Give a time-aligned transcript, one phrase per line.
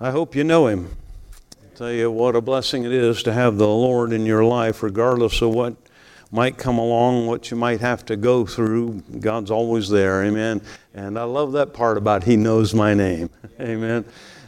[0.00, 0.96] I hope you know him.
[1.60, 4.84] I tell you what a blessing it is to have the Lord in your life,
[4.84, 5.74] regardless of what
[6.30, 9.02] might come along, what you might have to go through.
[9.18, 10.22] God's always there.
[10.22, 10.60] Amen.
[10.94, 13.28] And I love that part about He knows my name.
[13.60, 14.04] Amen.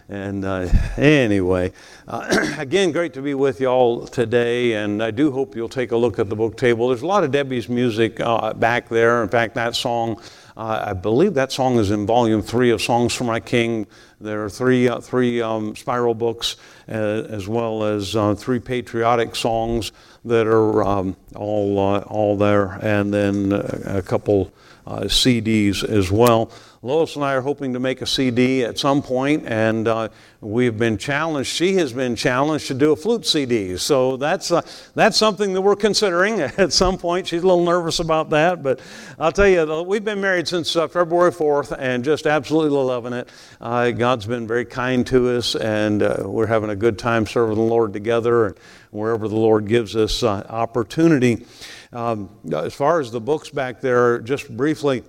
[0.08, 1.72] And uh, anyway,
[2.06, 4.74] uh, again, great to be with you all today.
[4.74, 6.88] And I do hope you'll take a look at the book table.
[6.88, 9.20] There's a lot of Debbie's music uh, back there.
[9.24, 10.20] In fact, that song,
[10.60, 13.86] uh, I believe that song is in volume three of Songs for My King.
[14.20, 16.92] There are three, uh, three um, spiral books, uh,
[17.30, 19.90] as well as uh, three patriotic songs
[20.26, 24.52] that are um, all, uh, all there, and then a couple
[24.86, 26.52] uh, CDs as well.
[26.82, 30.08] Lois and I are hoping to make a CD at some point, and uh,
[30.40, 31.50] we've been challenged.
[31.50, 34.62] She has been challenged to do a flute CD, so that's uh,
[34.94, 37.26] that's something that we're considering at some point.
[37.26, 38.80] She's a little nervous about that, but
[39.18, 43.28] I'll tell you, we've been married since uh, February 4th, and just absolutely loving it.
[43.60, 47.56] Uh, God's been very kind to us, and uh, we're having a good time serving
[47.56, 48.58] the Lord together, and
[48.90, 51.44] wherever the Lord gives us uh, opportunity.
[51.92, 55.02] Um, as far as the books back there, just briefly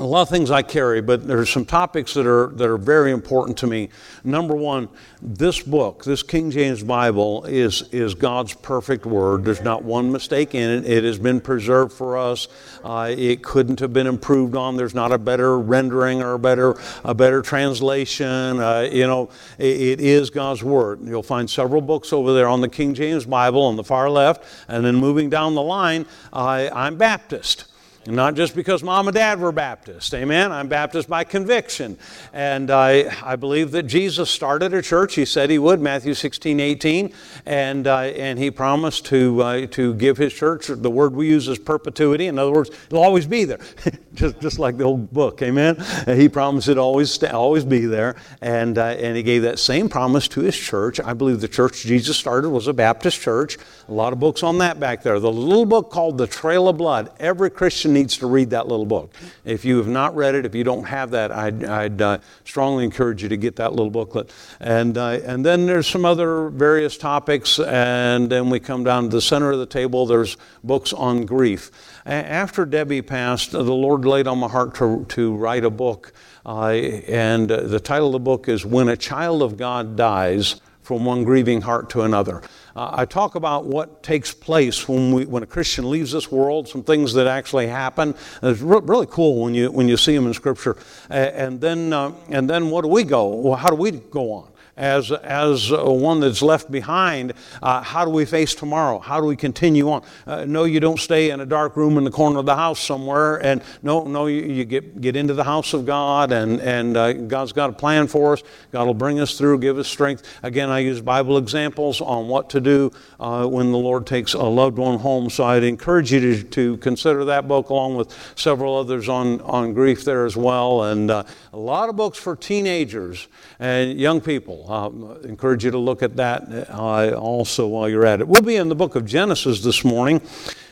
[0.00, 3.10] a lot of things I carry, but there's some topics that are that are very
[3.10, 3.88] important to me.
[4.22, 4.88] Number one,
[5.20, 9.44] this book, this King James Bible, is is God's perfect word.
[9.44, 10.88] There's not one mistake in it.
[10.88, 12.46] It has been preserved for us.
[12.84, 14.76] Uh, it couldn't have been improved on.
[14.76, 18.60] There's not a better rendering or a better a better translation.
[18.60, 21.00] Uh, you know, it, it is God's word.
[21.02, 24.44] You'll find several books over there on the King James Bible on the far left,
[24.68, 27.64] and then moving down the line, uh, I'm Baptist.
[28.08, 30.14] Not just because mom and dad were Baptist.
[30.14, 30.50] Amen.
[30.50, 31.98] I'm Baptist by conviction.
[32.32, 35.14] And I, I believe that Jesus started a church.
[35.14, 37.12] He said he would, Matthew 16, 18.
[37.44, 41.48] And, uh, and he promised to, uh, to give his church, the word we use
[41.48, 42.28] is perpetuity.
[42.28, 43.60] In other words, it'll always be there.
[44.14, 45.42] just, just like the old book.
[45.42, 45.76] Amen.
[46.06, 48.16] And he promised it always, always be there.
[48.40, 50.98] And, uh, and he gave that same promise to his church.
[50.98, 53.58] I believe the church Jesus started was a Baptist church.
[53.86, 55.20] A lot of books on that back there.
[55.20, 57.10] The little book called The Trail of Blood.
[57.20, 59.12] Every Christian needs to read that little book.
[59.44, 62.84] If you have not read it, if you don't have that, I'd, I'd uh, strongly
[62.84, 64.32] encourage you to get that little booklet.
[64.60, 69.08] And, uh, and then there's some other various topics, and then we come down to
[69.08, 70.06] the center of the table.
[70.06, 71.70] There's books on grief.
[72.06, 76.12] After Debbie passed, the Lord laid on my heart to, to write a book.
[76.46, 81.04] Uh, and the title of the book is When a Child of God Dies from
[81.04, 82.42] One Grieving Heart to Another.
[82.78, 86.68] Uh, I talk about what takes place when, we, when a Christian leaves this world,
[86.68, 88.14] some things that actually happen.
[88.40, 90.76] It's re- really cool when you, when you see them in Scripture.
[91.10, 93.34] Uh, and, then, uh, and then what do we go?
[93.34, 94.52] Well, how do we go on?
[94.78, 98.98] As, as one that's left behind, uh, how do we face tomorrow?
[98.98, 100.04] How do we continue on?
[100.26, 102.80] Uh, no, you don't stay in a dark room in the corner of the house
[102.80, 103.44] somewhere.
[103.44, 107.12] And no, no, you, you get, get into the house of God, and, and uh,
[107.12, 108.42] God's got a plan for us.
[108.70, 110.22] God will bring us through, give us strength.
[110.42, 114.42] Again, I use Bible examples on what to do uh, when the Lord takes a
[114.42, 115.28] loved one home.
[115.28, 119.74] So I'd encourage you to, to consider that book along with several others on, on
[119.74, 120.84] grief there as well.
[120.84, 123.26] And uh, a lot of books for teenagers
[123.58, 124.70] and young people.
[124.70, 128.28] Um, encourage you to look at that uh, also while you're at it.
[128.28, 130.20] We'll be in the book of Genesis this morning.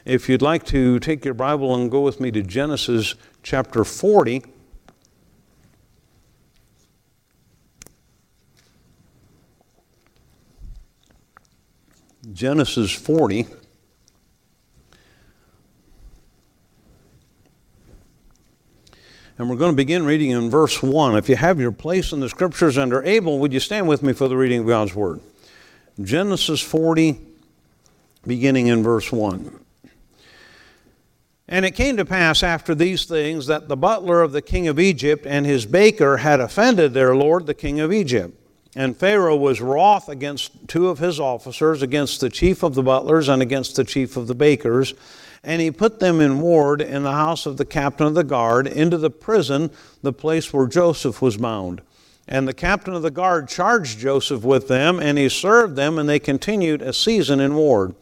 [0.05, 4.43] If you'd like to take your Bible and go with me to Genesis chapter 40.
[12.33, 13.47] Genesis 40.
[19.57, 21.17] We're going to begin reading in verse 1.
[21.17, 24.03] If you have your place in the scriptures and are able, would you stand with
[24.03, 25.19] me for the reading of God's word?
[25.99, 27.19] Genesis 40,
[28.27, 29.59] beginning in verse 1.
[31.49, 34.79] And it came to pass after these things that the butler of the king of
[34.79, 38.39] Egypt and his baker had offended their lord, the king of Egypt.
[38.75, 43.31] And Pharaoh was wroth against two of his officers, against the chief of the butlers
[43.31, 44.93] and against the chief of the bakers
[45.47, 48.67] and he put them in ward in the house of the captain of the guard
[48.67, 49.71] into the prison,
[50.03, 51.81] the place where Joseph was bound.
[52.27, 56.09] And the captain of the guard charged Joseph with them, and he served them, and
[56.09, 57.95] they continued a season in ward.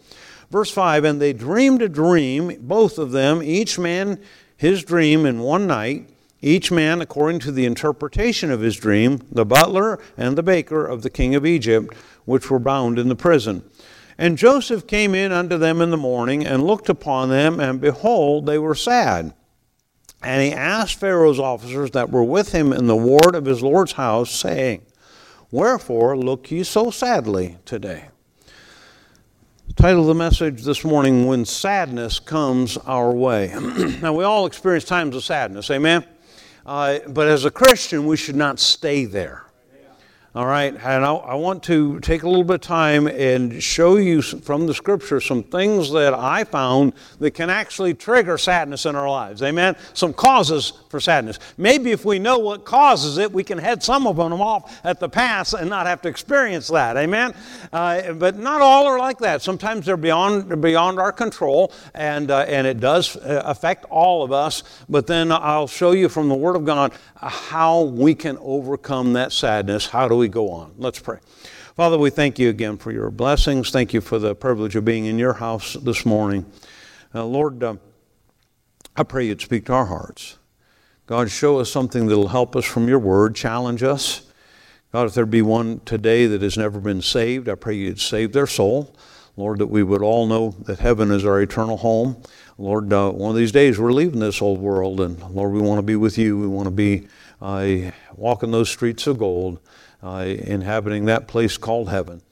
[0.51, 4.19] Verse 5 And they dreamed a dream, both of them, each man
[4.57, 6.09] his dream in one night,
[6.41, 11.03] each man according to the interpretation of his dream, the butler and the baker of
[11.03, 11.95] the king of Egypt,
[12.25, 13.63] which were bound in the prison.
[14.17, 18.47] And Joseph came in unto them in the morning and looked upon them, and behold,
[18.47, 19.35] they were sad.
[20.23, 23.93] And he asked Pharaoh's officers that were with him in the ward of his Lord's
[23.93, 24.83] house, saying,
[25.51, 28.09] Wherefore look ye so sadly today?
[29.77, 33.53] Title of the message this morning, When Sadness Comes Our Way.
[34.01, 36.05] now, we all experience times of sadness, amen?
[36.65, 39.44] Uh, but as a Christian, we should not stay there.
[40.37, 43.99] All right, and I, I, want to take a little bit of time and show
[43.99, 48.97] you from the scripture some things that I found that can actually trigger sadness in
[48.97, 49.45] our lives.
[49.45, 49.77] Amen?
[49.93, 51.41] Some causes for sadness.
[51.59, 55.01] Maybe if we know what causes it, we can head some of them off at
[55.01, 56.97] the pass and not have to experience that.
[56.97, 57.35] Amen?
[57.73, 59.43] Uh, but not all are like that.
[59.43, 64.31] Sometimes they're beyond, beyond our control, and, uh, and it does uh, affect all of
[64.31, 64.63] us.
[64.89, 69.33] But then I'll show you from the Word of God how we can overcome that
[69.33, 69.87] sadness.
[69.87, 70.75] How do we go on?
[70.79, 71.19] Let's pray.
[71.75, 73.73] Father, we thank you again for your blessings.
[73.73, 76.47] Thank you for the privilege of being in your house this morning.
[77.13, 77.75] Uh, Lord, uh,
[78.97, 80.39] I pray you'd speak to our hearts.
[81.07, 84.23] God, show us something that'll help us from your word, challenge us.
[84.91, 88.33] God, if there be one today that has never been saved, I pray you'd save
[88.33, 88.97] their soul.
[89.37, 92.23] Lord, that we would all know that heaven is our eternal home.
[92.57, 95.79] Lord, uh, one of these days we're leaving this old world, and Lord, we want
[95.79, 96.39] to be with you.
[96.39, 97.07] We want to be
[97.43, 99.59] uh, walking those streets of gold,
[100.03, 102.23] uh, inhabiting that place called heaven.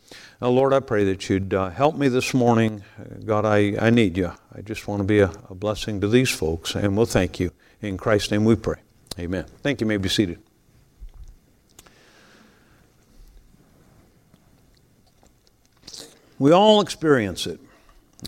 [0.41, 2.85] Now, Lord, I pray that you'd uh, help me this morning.
[3.27, 4.33] God, I, I need you.
[4.55, 7.51] I just want to be a, a blessing to these folks, and we'll thank you.
[7.82, 8.79] In Christ's name we pray.
[9.19, 9.44] Amen.
[9.62, 9.84] Thank you.
[9.84, 10.38] you may be seated.
[16.38, 17.61] We all experience it.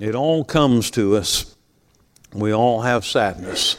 [0.01, 1.55] It all comes to us.
[2.33, 3.77] We all have sadness.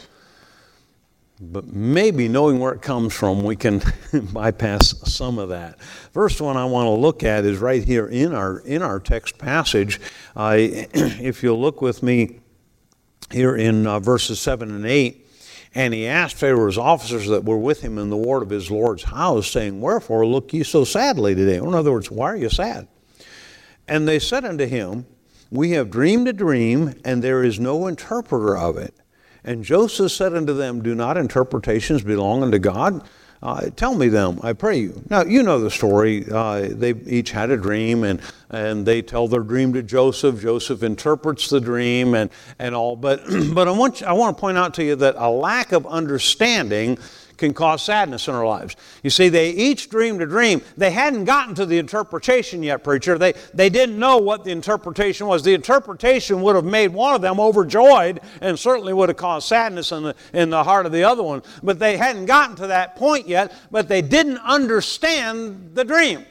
[1.38, 3.82] But maybe knowing where it comes from, we can
[4.32, 5.78] bypass some of that.
[5.82, 9.36] First one I want to look at is right here in our in our text
[9.36, 10.00] passage.
[10.34, 12.40] Uh, if you'll look with me
[13.30, 15.25] here in uh, verses seven and eight,
[15.76, 19.04] and he asked Pharaoh's officers that were with him in the ward of his lord's
[19.04, 22.88] house, saying, "Wherefore look ye so sadly today?" In other words, why are you sad?
[23.86, 25.04] And they said unto him,
[25.50, 28.94] We have dreamed a dream, and there is no interpreter of it.
[29.44, 33.06] And Joseph said unto them, Do not interpretations belong unto God?
[33.42, 35.02] Uh, tell me them, I pray you.
[35.10, 36.24] Now, you know the story.
[36.30, 40.40] Uh, they each had a dream, and, and they tell their dream to Joseph.
[40.40, 42.96] Joseph interprets the dream and, and all.
[42.96, 43.22] But,
[43.52, 46.98] but I, want, I want to point out to you that a lack of understanding
[47.36, 48.76] can cause sadness in our lives.
[49.02, 50.62] You see, they each dreamed a dream.
[50.76, 53.18] They hadn't gotten to the interpretation yet, preacher.
[53.18, 55.42] They, they didn't know what the interpretation was.
[55.42, 59.92] The interpretation would have made one of them overjoyed and certainly would have caused sadness
[59.92, 61.42] in the, in the heart of the other one.
[61.62, 66.24] But they hadn't gotten to that point yet, but they didn't understand the dream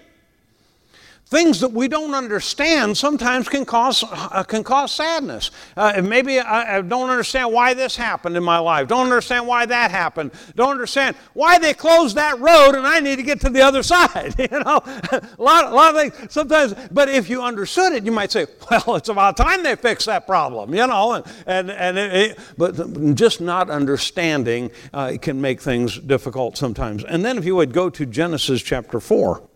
[1.25, 5.50] things that we don't understand sometimes can cause, uh, can cause sadness.
[5.75, 8.88] Uh, maybe I, I, don't understand why this happened in my life.
[8.88, 10.31] Don't understand why that happened.
[10.56, 13.81] Don't understand why they closed that road and I need to get to the other
[13.95, 14.36] side.
[14.39, 16.75] you know, a lot, a lot of things sometimes.
[16.92, 20.27] But if you understood it, you might say, well, it's about time they fix that
[20.27, 20.74] problem.
[20.74, 25.98] You know, and and, and it, it, but just not understanding uh, can make things
[25.98, 27.04] difficult sometimes.
[27.04, 29.48] And then if you would go to Genesis chapter four.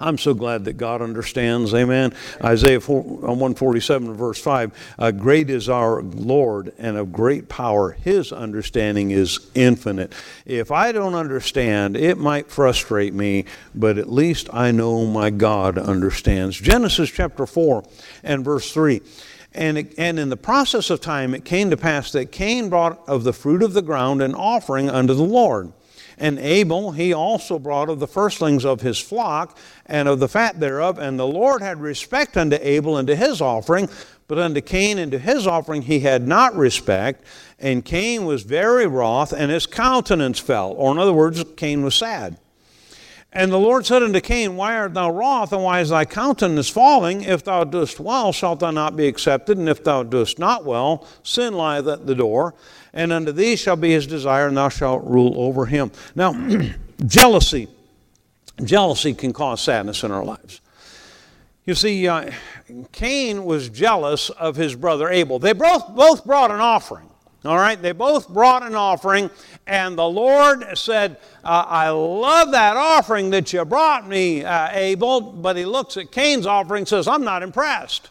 [0.00, 1.74] I'm so glad that God understands.
[1.74, 2.14] Amen.
[2.42, 7.92] Isaiah 4, 147, verse 5 uh, Great is our Lord and of great power.
[7.92, 10.14] His understanding is infinite.
[10.46, 13.44] If I don't understand, it might frustrate me,
[13.74, 16.58] but at least I know my God understands.
[16.58, 17.84] Genesis chapter 4
[18.22, 19.02] and verse 3.
[19.52, 23.06] And, it, and in the process of time, it came to pass that Cain brought
[23.08, 25.72] of the fruit of the ground an offering unto the Lord.
[26.20, 29.56] And Abel, he also brought of the firstlings of his flock
[29.86, 30.98] and of the fat thereof.
[30.98, 33.88] And the Lord had respect unto Abel and to his offering,
[34.28, 37.24] but unto Cain and to his offering he had not respect.
[37.58, 40.72] And Cain was very wroth, and his countenance fell.
[40.72, 42.36] Or, in other words, Cain was sad.
[43.32, 46.68] And the Lord said unto Cain, Why art thou wroth, and why is thy countenance
[46.68, 47.22] falling?
[47.22, 51.06] If thou doest well, shalt thou not be accepted, and if thou doest not well,
[51.22, 52.54] sin lieth at the door
[52.92, 55.92] and unto thee shall be his desire, and thou shalt rule over him.
[56.14, 56.32] Now,
[57.06, 57.68] jealousy.
[58.62, 60.60] Jealousy can cause sadness in our lives.
[61.64, 62.30] You see, uh,
[62.92, 65.38] Cain was jealous of his brother Abel.
[65.38, 67.09] They both, both brought an offering.
[67.42, 69.30] All right, they both brought an offering,
[69.66, 75.22] and the Lord said, uh, I love that offering that you brought me, uh, Abel.
[75.22, 78.10] But he looks at Cain's offering and says, I'm not impressed.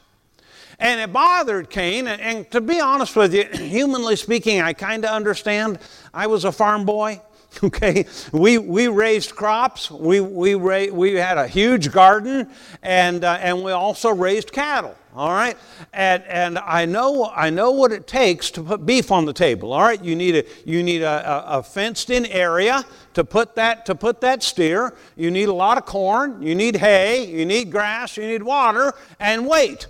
[0.80, 2.08] And it bothered Cain.
[2.08, 5.78] And, and to be honest with you, humanly speaking, I kind of understand.
[6.12, 7.22] I was a farm boy.
[7.64, 9.90] Okay, we, we raised crops.
[9.90, 12.48] We, we, ra- we had a huge garden,
[12.84, 14.96] and, uh, and we also raised cattle.
[15.20, 15.58] All right,
[15.92, 19.74] and, and I know I know what it takes to put beef on the table.
[19.74, 22.86] All right, you need a you need a, a, a fenced-in area
[23.16, 24.96] to put that to put that steer.
[25.18, 26.42] You need a lot of corn.
[26.42, 27.26] You need hay.
[27.26, 28.16] You need grass.
[28.16, 29.88] You need water and weight.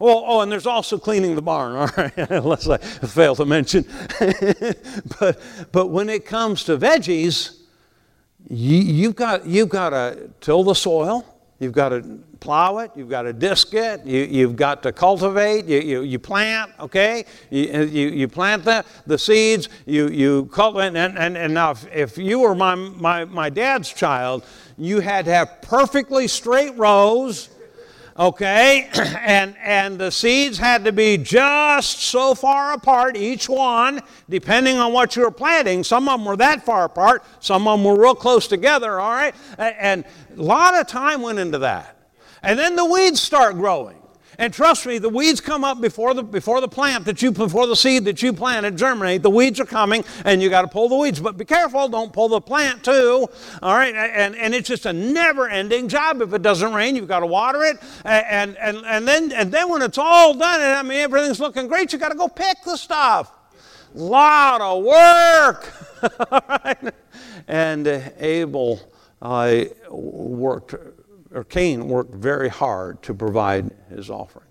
[0.00, 3.86] Oh, oh, and there's also cleaning the barn, all right, unless I fail to mention.
[5.18, 5.40] but,
[5.72, 7.58] but when it comes to veggies,
[8.48, 11.26] you, have got, you've got to till the soil,
[11.58, 15.64] you've got to plow it, you've got to disc it, you, have got to cultivate,
[15.64, 17.24] you, you, you plant, okay?
[17.50, 21.86] You, you, you, plant the, the seeds, you, you cultivate, and, and, and now if,
[21.92, 24.44] if you were my, my, my dad's child,
[24.76, 27.50] you had to have perfectly straight rows
[28.18, 28.88] okay?
[29.18, 34.92] And and the seeds had to be just so far apart each one depending on
[34.92, 35.84] what you were planting.
[35.84, 39.10] Some of them were that far apart some of them were real close together all
[39.10, 39.34] right?
[39.58, 40.04] And
[40.36, 41.97] a lot of time went into that
[42.42, 43.98] and then the weeds start growing
[44.40, 47.66] and trust me, the weeds come up before the, before the plant that you, before
[47.66, 49.22] the seed that you planted germinate.
[49.22, 51.18] The weeds are coming and you got to pull the weeds.
[51.18, 53.26] But be careful, don't pull the plant too.
[53.60, 53.92] All right.
[53.96, 56.22] And, and it's just a never ending job.
[56.22, 57.78] If it doesn't rain, you've got to water it.
[58.04, 61.66] And, and, and, then, and then when it's all done and I mean, everything's looking
[61.66, 63.32] great, you got to go pick the stuff.
[63.92, 65.72] Lot of work.
[66.30, 66.94] all right.
[67.48, 68.80] and uh, Abel
[69.20, 70.76] uh, worked
[71.32, 74.46] or Cain worked very hard to provide his offering.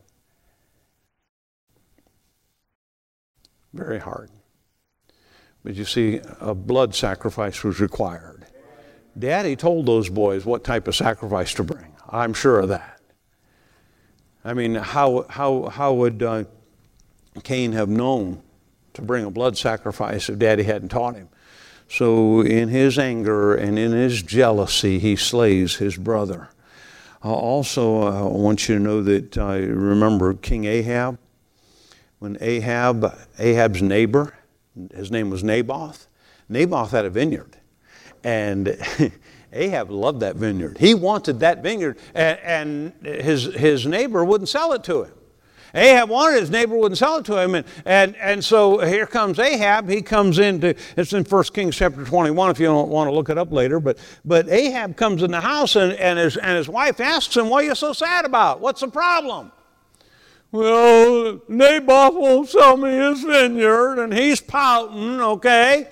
[3.73, 4.29] Very hard.
[5.63, 8.45] But you see, a blood sacrifice was required.
[9.17, 11.95] Daddy told those boys what type of sacrifice to bring.
[12.09, 13.01] I'm sure of that.
[14.45, 16.45] I mean, how, how, how would uh,
[17.43, 18.41] Cain have known
[18.93, 21.29] to bring a blood sacrifice if Daddy hadn't taught him?
[21.89, 26.49] So, in his anger and in his jealousy, he slays his brother.
[27.23, 31.17] Uh, also, uh, I want you to know that I remember King Ahab.
[32.19, 34.33] When Ahab, Ahab's neighbor,
[34.93, 36.07] his name was Naboth,
[36.49, 37.57] Naboth had a vineyard.
[38.23, 38.77] And
[39.53, 40.77] Ahab loved that vineyard.
[40.77, 45.13] He wanted that vineyard, and, and his, his neighbor wouldn't sell it to him.
[45.77, 47.55] Ahab wanted his neighbor wouldn't sell it to him.
[47.55, 49.87] And, and, and so here comes Ahab.
[49.87, 53.29] He comes into, it's in 1 Kings chapter 21 if you don't want to look
[53.29, 53.79] it up later.
[53.79, 57.49] But, but Ahab comes in the house and, and, his, and his wife asks him,
[57.49, 58.59] What are you so sad about?
[58.59, 59.51] What's the problem?
[60.51, 65.89] Well, Naboth won't sell me his vineyard and he's pouting, okay?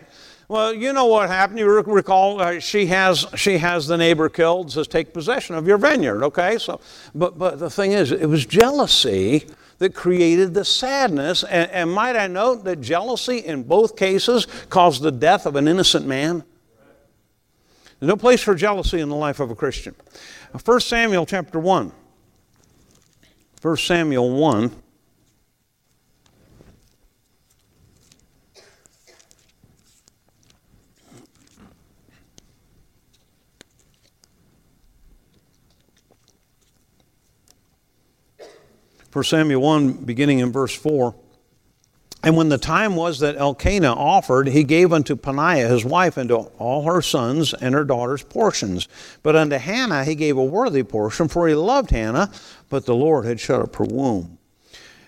[0.48, 1.60] Well, you know what happened.
[1.60, 4.72] You recall uh, she has she has the neighbor killed.
[4.72, 6.24] Says take possession of your vineyard.
[6.24, 6.80] Okay, so
[7.16, 9.48] but but the thing is, it was jealousy
[9.80, 11.44] that created the sadness.
[11.44, 15.68] And, and might I note that jealousy in both cases caused the death of an
[15.68, 16.44] innocent man?
[18.00, 19.96] There's no place for jealousy in the life of a Christian.
[20.64, 21.92] 1 Samuel chapter 1.
[23.62, 24.72] 1 Samuel 1.
[39.16, 41.16] 1 Samuel 1, beginning in verse 4.
[42.22, 46.28] And when the time was that Elkanah offered, he gave unto Peninnah his wife and
[46.28, 48.90] to all her sons and her daughters portions.
[49.24, 52.30] But unto Hannah he gave a worthy portion, for he loved Hannah,
[52.68, 54.38] but the Lord had shut up her womb.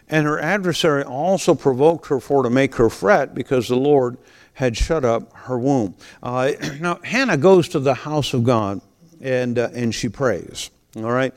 [0.07, 4.17] And her adversary also provoked her for to make her fret, because the Lord
[4.53, 5.95] had shut up her womb.
[6.23, 8.79] Uh, now, Hannah goes to the house of God
[9.19, 10.69] and, uh, and she prays.
[10.95, 11.33] All right?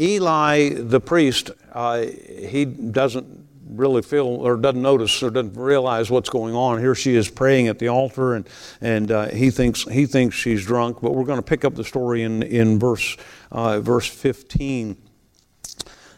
[0.00, 6.30] Eli, the priest, uh, he doesn't really feel or doesn't notice or doesn't realize what's
[6.30, 6.78] going on.
[6.78, 8.48] Here she is praying at the altar, and
[8.80, 11.00] and uh, he thinks he thinks she's drunk.
[11.00, 13.16] But we're going to pick up the story in in verse
[13.52, 14.96] uh, verse 15.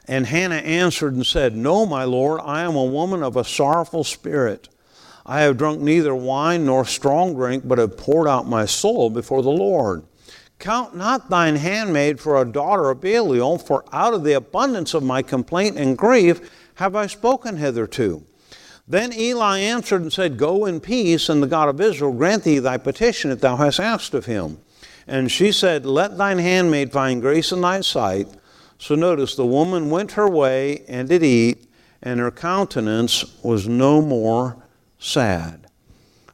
[0.08, 4.04] And Hannah answered and said, No, my lord, I am a woman of a sorrowful
[4.04, 4.68] spirit.
[5.24, 9.42] I have drunk neither wine nor strong drink, but have poured out my soul before
[9.42, 10.04] the Lord.
[10.62, 15.02] Count not thine handmaid for a daughter of Belial, for out of the abundance of
[15.02, 18.24] my complaint and grief have I spoken hitherto.
[18.86, 22.60] Then Eli answered and said, Go in peace, and the God of Israel grant thee
[22.60, 24.60] thy petition that thou hast asked of him.
[25.08, 28.28] And she said, Let thine handmaid find grace in thy sight.
[28.78, 31.66] So notice the woman went her way and did eat,
[32.00, 34.62] and her countenance was no more
[35.00, 35.66] sad.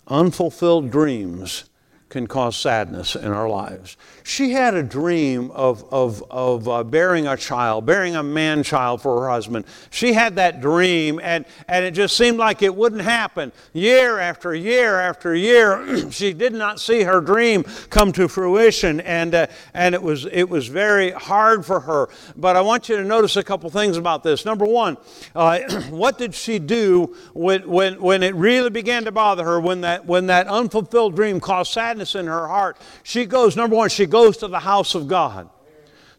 [0.07, 1.65] Unfulfilled dreams
[2.09, 3.99] can cause sadness in our lives.
[4.23, 9.03] She had a dream of, of, of uh, bearing a child, bearing a man child
[9.03, 9.67] for her husband.
[9.91, 13.53] She had that dream, and, and it just seemed like it wouldn't happen.
[13.75, 19.35] Year after year after year, she did not see her dream come to fruition, and,
[19.35, 22.09] uh, and it, was, it was very hard for her.
[22.37, 24.47] But I want you to notice a couple things about this.
[24.47, 24.97] Number one,
[25.35, 25.61] uh,
[25.91, 30.07] what did she do when, when, when it really began to bother her, when that,
[30.07, 31.98] when that unfulfilled dream caused sadness?
[31.99, 35.49] Sadness in her heart, she goes, number one, she goes to the house of God,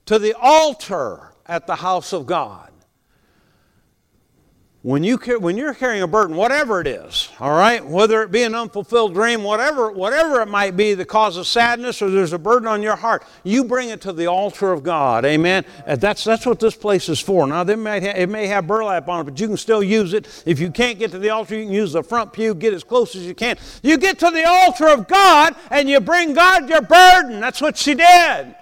[0.06, 2.69] to the altar at the house of God.
[4.82, 8.44] When, you, when you're carrying a burden, whatever it is, all right, whether it be
[8.44, 12.66] an unfulfilled dream, whatever, whatever it might be that causes sadness or there's a burden
[12.66, 15.26] on your heart, you bring it to the altar of God.
[15.26, 15.66] Amen.
[15.86, 17.46] Uh, that's, that's what this place is for.
[17.46, 20.44] Now, ha- it may have burlap on it, but you can still use it.
[20.46, 22.86] If you can't get to the altar, you can use the front pew, get as
[22.86, 23.58] close as you can.
[23.84, 27.42] You get to the altar of God and you bring God your burden.
[27.42, 28.56] That's what she did.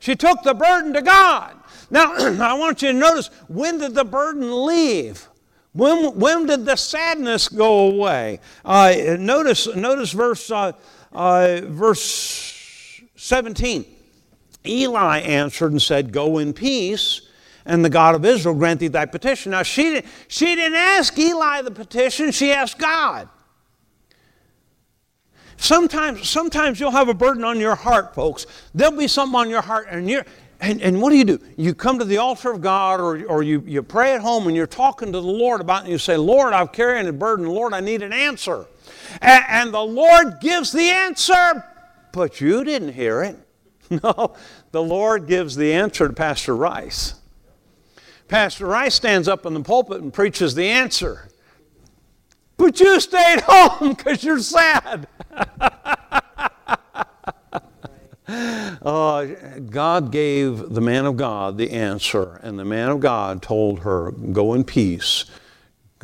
[0.00, 1.54] She took the burden to God.
[1.90, 5.28] Now, I want you to notice when did the burden leave?
[5.74, 8.38] When, when did the sadness go away?
[8.64, 10.72] Uh, notice, notice verse, uh,
[11.12, 13.84] uh, verse 17.
[14.64, 17.22] Eli answered and said, Go in peace,
[17.66, 19.50] and the God of Israel grant thee thy petition.
[19.50, 23.28] Now, she, she didn't ask Eli the petition, she asked God.
[25.56, 28.46] Sometimes, sometimes you'll have a burden on your heart, folks.
[28.74, 30.24] There'll be something on your heart, and you're,
[30.60, 31.38] and, and what do you do?
[31.56, 34.56] You come to the altar of God or, or you, you pray at home and
[34.56, 37.46] you're talking to the Lord about it and you say, Lord, I'm carrying a burden.
[37.46, 38.66] Lord, I need an answer.
[39.20, 41.64] And, and the Lord gives the answer,
[42.12, 43.38] but you didn't hear it.
[44.02, 44.34] No,
[44.72, 47.16] the Lord gives the answer to Pastor Rice.
[48.28, 51.28] Pastor Rice stands up in the pulpit and preaches the answer.
[52.56, 55.06] But you stayed home because you're sad.
[58.82, 59.26] Uh,
[59.70, 64.10] God gave the man of God the answer, and the man of God told her,
[64.10, 65.24] Go in peace.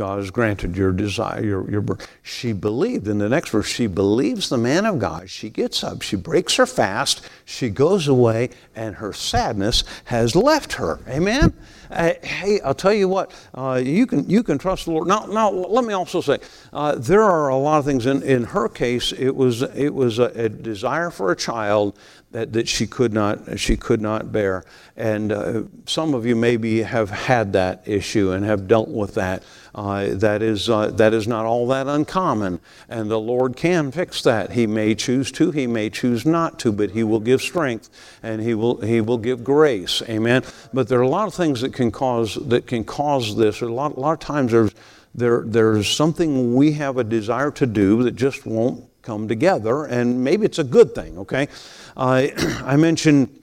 [0.00, 1.84] God has granted your desire, your, your
[2.22, 3.06] She believed.
[3.06, 5.28] In the next verse, she believes the man of God.
[5.28, 10.74] She gets up, she breaks her fast, she goes away, and her sadness has left
[10.74, 11.00] her.
[11.06, 11.52] Amen?
[11.90, 15.08] Uh, hey, I'll tell you what, uh, you, can, you can trust the Lord.
[15.08, 16.38] Now, now let me also say,
[16.72, 18.06] uh, there are a lot of things.
[18.06, 21.98] In, in her case, it was, it was a, a desire for a child
[22.32, 24.64] that, that she could not she could not bear.
[24.96, 29.42] And uh, some of you maybe have had that issue and have dealt with that.
[29.74, 34.22] Uh, that is uh, that is not all that uncommon, and the Lord can fix
[34.22, 34.52] that.
[34.52, 37.88] He may choose to, He may choose not to, but He will give strength
[38.22, 40.02] and He will He will give grace.
[40.08, 40.42] Amen.
[40.72, 43.62] But there are a lot of things that can cause that can cause this.
[43.62, 44.74] A lot a lot of times there's
[45.14, 50.22] there, there's something we have a desire to do that just won't come together, and
[50.22, 51.48] maybe it's a good thing, okay?
[51.96, 52.28] Uh,
[52.64, 53.34] I mentioned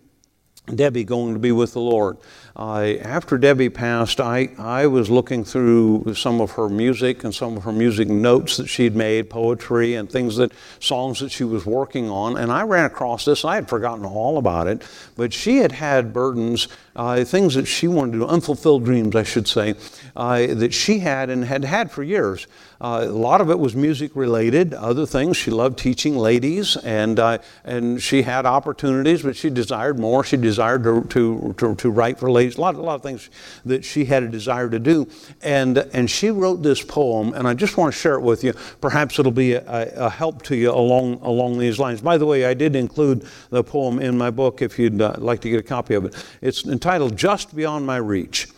[0.74, 2.18] Debbie going to be with the Lord.
[2.58, 7.56] Uh, after Debbie passed, I, I was looking through some of her music and some
[7.56, 11.68] of her music notes that she'd made, poetry and things that, songs that she was
[11.68, 13.46] working on, and I ran across this.
[13.46, 14.82] I had forgotten all about it,
[15.16, 19.22] but she had had burdens, uh, things that she wanted to do, unfulfilled dreams, I
[19.22, 19.76] should say,
[20.16, 22.48] uh, that she had and had had for years.
[22.80, 24.74] Uh, a lot of it was music related.
[24.74, 29.98] Other things, she loved teaching ladies, and uh, and she had opportunities, but she desired
[29.98, 30.24] more.
[30.24, 32.58] She desired to to, to, to write for ladies.
[32.58, 33.30] A lot, a lot of things
[33.66, 35.08] that she had a desire to do,
[35.42, 38.54] and and she wrote this poem, and I just want to share it with you.
[38.80, 39.64] Perhaps it'll be a,
[39.96, 42.02] a help to you along along these lines.
[42.02, 45.42] By the way, I did include the poem in my book if you'd uh, like
[45.42, 46.26] to get a copy of it.
[46.42, 48.50] It's entitled "Just Beyond My Reach."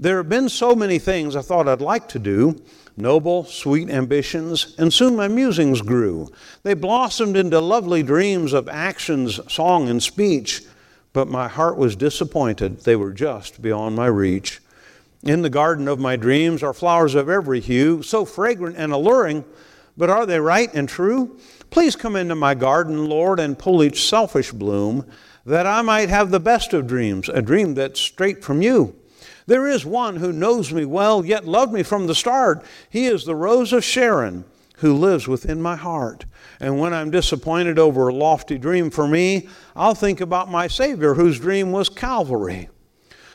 [0.00, 2.60] There have been so many things I thought I'd like to do
[3.00, 6.28] noble, sweet ambitions, and soon my musings grew.
[6.62, 10.62] They blossomed into lovely dreams of actions, song, and speech,
[11.12, 12.80] but my heart was disappointed.
[12.80, 14.60] They were just beyond my reach.
[15.22, 19.44] In the garden of my dreams are flowers of every hue, so fragrant and alluring,
[19.96, 21.38] but are they right and true?
[21.70, 25.04] Please come into my garden, Lord, and pull each selfish bloom,
[25.44, 28.94] that I might have the best of dreams, a dream that's straight from you.
[29.50, 32.64] There is one who knows me well, yet loved me from the start.
[32.88, 34.44] He is the rose of Sharon
[34.76, 36.24] who lives within my heart.
[36.60, 41.14] And when I'm disappointed over a lofty dream for me, I'll think about my Savior
[41.14, 42.68] whose dream was Calvary.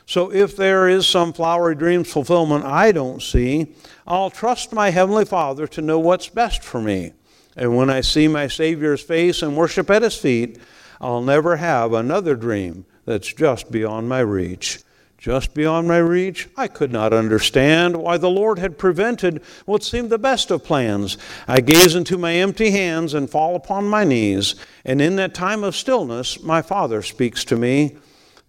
[0.05, 3.75] So if there is some flowery dream's fulfillment I don't see,
[4.07, 7.11] I'll trust my Heavenly Father to know what's best for me.
[7.57, 10.59] And when I see my Savior's face and worship at His feet,
[11.01, 14.79] I'll never have another dream that's just beyond my reach
[15.25, 16.47] just beyond my reach.
[16.55, 21.17] I could not understand why the Lord had prevented what seemed the best of plans.
[21.47, 24.53] I gaze into my empty hands and fall upon my knees,
[24.85, 27.97] and in that time of stillness, my Father speaks to me.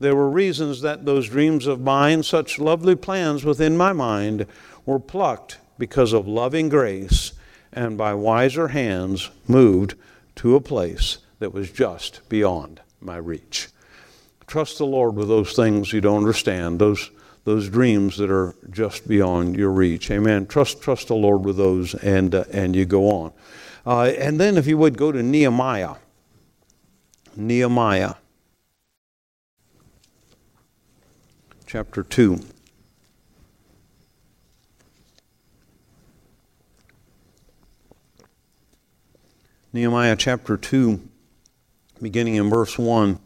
[0.01, 4.45] There were reasons that those dreams of mine, such lovely plans within my mind,
[4.85, 7.33] were plucked because of loving grace
[7.73, 9.95] and by wiser hands moved
[10.35, 13.69] to a place that was just beyond my reach.
[14.47, 17.11] Trust the Lord with those things you don't understand, those,
[17.45, 20.11] those dreams that are just beyond your reach.
[20.11, 20.47] Amen.
[20.47, 23.33] Trust, trust the Lord with those, and, uh, and you go on.
[23.85, 25.97] Uh, and then, if you would, go to Nehemiah.
[27.35, 28.15] Nehemiah,
[31.67, 32.41] chapter 2.
[39.73, 41.01] Nehemiah chapter 2,
[42.01, 43.19] beginning in verse 1.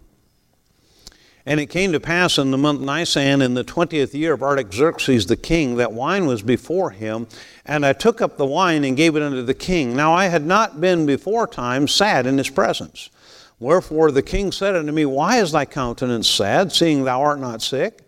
[1.46, 5.26] And it came to pass in the month Nisan, in the twentieth year of Artaxerxes
[5.26, 7.26] the king, that wine was before him.
[7.64, 9.96] And I took up the wine and gave it unto the king.
[9.96, 13.08] Now I had not been before time sad in his presence.
[13.58, 17.62] Wherefore the king said unto me, Why is thy countenance sad, seeing thou art not
[17.62, 18.00] sick?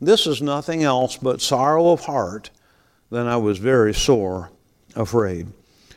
[0.00, 2.50] This is nothing else but sorrow of heart.
[3.10, 4.50] Then I was very sore
[4.94, 5.48] afraid.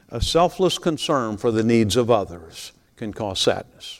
[0.10, 3.99] A selfless concern for the needs of others can cause sadness.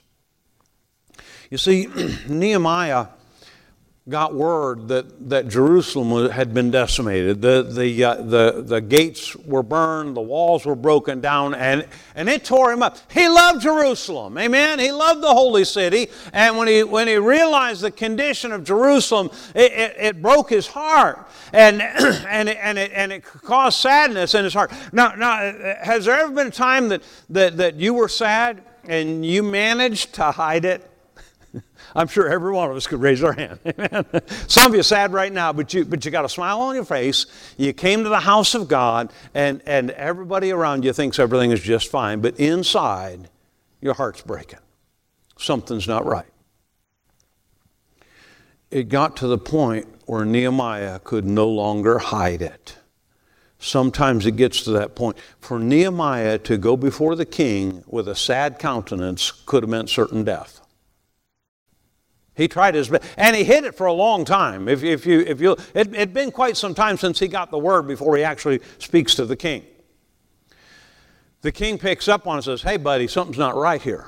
[1.50, 1.88] You see,
[2.28, 3.08] Nehemiah
[4.10, 7.42] got word that, that Jerusalem had been decimated.
[7.42, 12.28] The, the, uh, the, the gates were burned, the walls were broken down, and, and
[12.28, 12.98] it tore him up.
[13.12, 14.80] He loved Jerusalem, amen?
[14.80, 19.30] He loved the holy city, and when he, when he realized the condition of Jerusalem,
[19.54, 24.34] it, it, it broke his heart, and, and, it, and, it, and it caused sadness
[24.34, 24.72] in his heart.
[24.92, 29.24] Now, now, has there ever been a time that, that, that you were sad and
[29.24, 30.89] you managed to hide it?
[31.96, 33.60] I'm sure every one of us could raise our hand.
[34.48, 36.76] Some of you are sad right now, but you, but you got a smile on
[36.76, 37.26] your face.
[37.58, 41.62] You came to the house of God, and, and everybody around you thinks everything is
[41.62, 43.30] just fine, but inside,
[43.82, 44.60] your heart's breaking.
[45.38, 46.26] Something's not right.
[48.72, 52.78] It got to the point where Nehemiah could no longer hide it.
[53.58, 55.18] Sometimes it gets to that point.
[55.40, 60.24] For Nehemiah to go before the king with a sad countenance could have meant certain
[60.24, 60.59] death.
[62.40, 64.68] He tried his best, and he hid it for a long time.
[64.68, 67.58] If, if you, if you, it had been quite some time since he got the
[67.58, 69.66] word before he actually speaks to the king.
[71.42, 74.08] The king picks up on it and says, Hey, buddy, something's not right here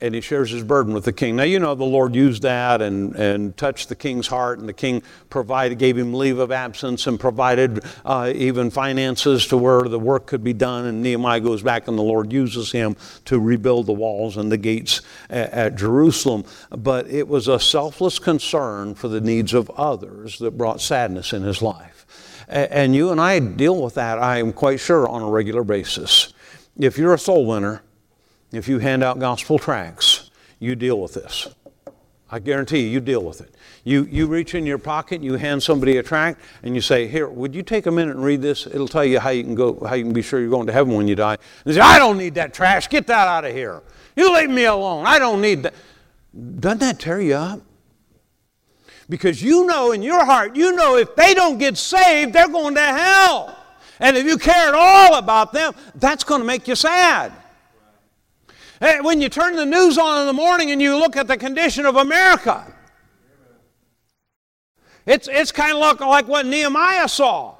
[0.00, 1.34] and he shares his burden with the king.
[1.36, 4.72] Now, you know, the Lord used that and, and touched the king's heart, and the
[4.72, 9.98] king provided, gave him leave of absence and provided uh, even finances to where the
[9.98, 10.86] work could be done.
[10.86, 14.56] And Nehemiah goes back, and the Lord uses him to rebuild the walls and the
[14.56, 16.44] gates at, at Jerusalem.
[16.70, 21.42] But it was a selfless concern for the needs of others that brought sadness in
[21.42, 22.06] his life.
[22.46, 26.32] And you and I deal with that, I am quite sure, on a regular basis.
[26.78, 27.82] If you're a soul winner,
[28.52, 31.48] if you hand out gospel tracts, you deal with this.
[32.30, 33.54] I guarantee you, you deal with it.
[33.84, 37.26] You, you reach in your pocket, you hand somebody a tract, and you say, Here,
[37.26, 38.66] would you take a minute and read this?
[38.66, 40.72] It'll tell you how you can go, how you can be sure you're going to
[40.72, 41.38] heaven when you die.
[41.64, 42.88] And say, I don't need that trash.
[42.88, 43.82] Get that out of here.
[44.14, 45.06] You leave me alone.
[45.06, 45.74] I don't need that.
[46.60, 47.62] Doesn't that tear you up?
[49.08, 52.74] Because you know in your heart, you know if they don't get saved, they're going
[52.74, 53.56] to hell.
[54.00, 57.32] And if you care at all about them, that's going to make you sad.
[58.80, 61.84] When you turn the news on in the morning and you look at the condition
[61.84, 62.72] of America,
[65.04, 67.56] it's, it's kind of like what Nehemiah saw.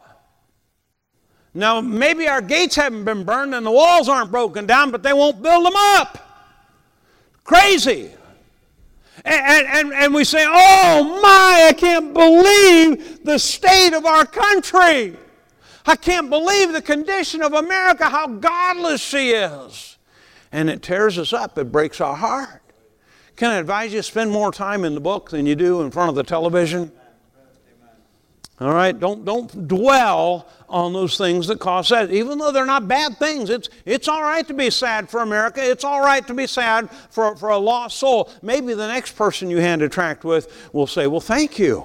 [1.55, 5.13] Now, maybe our gates haven't been burned and the walls aren't broken down, but they
[5.13, 6.25] won't build them up.
[7.43, 8.13] Crazy.
[9.25, 15.17] And, and, and we say, oh my, I can't believe the state of our country.
[15.85, 19.98] I can't believe the condition of America, how godless she is
[20.53, 21.59] and it tears us up.
[21.59, 22.63] It breaks our heart.
[23.37, 26.09] Can I advise you spend more time in the book than you do in front
[26.09, 26.91] of the television?
[28.61, 32.11] All right, don't, don't dwell on those things that cause sad.
[32.11, 35.63] Even though they're not bad things, it's, it's all right to be sad for America.
[35.63, 38.33] It's all right to be sad for, for a lost soul.
[38.43, 41.85] Maybe the next person you hand a tract with will say, Well, thank you.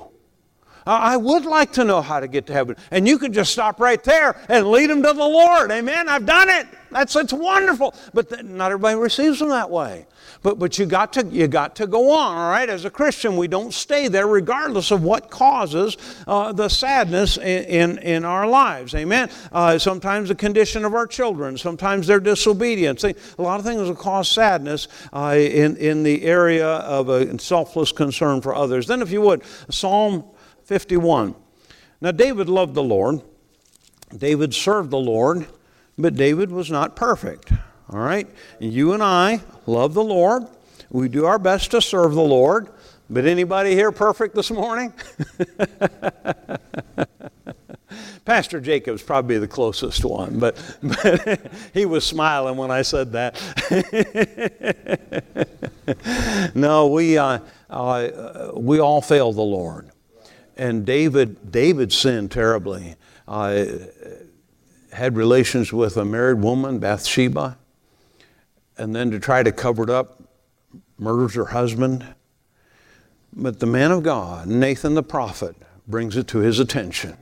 [0.86, 2.76] I would like to know how to get to heaven.
[2.92, 5.72] And you could just stop right there and lead them to the Lord.
[5.72, 6.10] Amen.
[6.10, 6.68] I've done it.
[6.92, 7.96] That's it's wonderful.
[8.14, 10.06] But not everybody receives them that way.
[10.42, 12.38] But but you got to you got to go on.
[12.38, 12.70] All right.
[12.70, 17.64] As a Christian, we don't stay there regardless of what causes uh, the sadness in,
[17.64, 18.94] in, in our lives.
[18.94, 19.30] Amen.
[19.52, 21.58] Uh, sometimes the condition of our children.
[21.58, 23.04] Sometimes their disobedience.
[23.04, 27.92] A lot of things will cause sadness uh, in in the area of a selfless
[27.92, 28.86] concern for others.
[28.86, 30.26] Then, if you would, Psalm
[30.66, 31.36] 51.
[32.02, 33.22] Now, David loved the Lord.
[34.16, 35.48] David served the Lord,
[35.98, 37.52] but David was not perfect.
[37.90, 38.28] All right?
[38.60, 40.44] You and I love the Lord.
[40.90, 42.70] We do our best to serve the Lord.
[43.10, 44.94] But anybody here perfect this morning?
[48.26, 53.36] Pastor Jacob's probably the closest one, but, but he was smiling when I said that.
[56.56, 59.92] no, we, uh, uh, we all fail the Lord
[60.58, 62.96] and David, David sinned terribly.
[63.28, 63.66] Uh,
[64.92, 67.58] had relations with a married woman, Bathsheba,
[68.78, 70.22] and then to try to cover it up,
[70.98, 72.06] murders her husband.
[73.34, 75.56] But the man of God, Nathan the prophet,
[75.88, 77.18] brings it to his attention.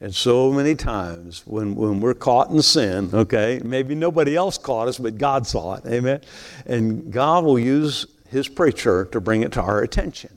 [0.00, 4.88] And so many times when, when we're caught in sin, okay, maybe nobody else caught
[4.88, 6.20] us, but God saw it, amen?
[6.66, 10.30] And God will use his preacher to bring it to our attention.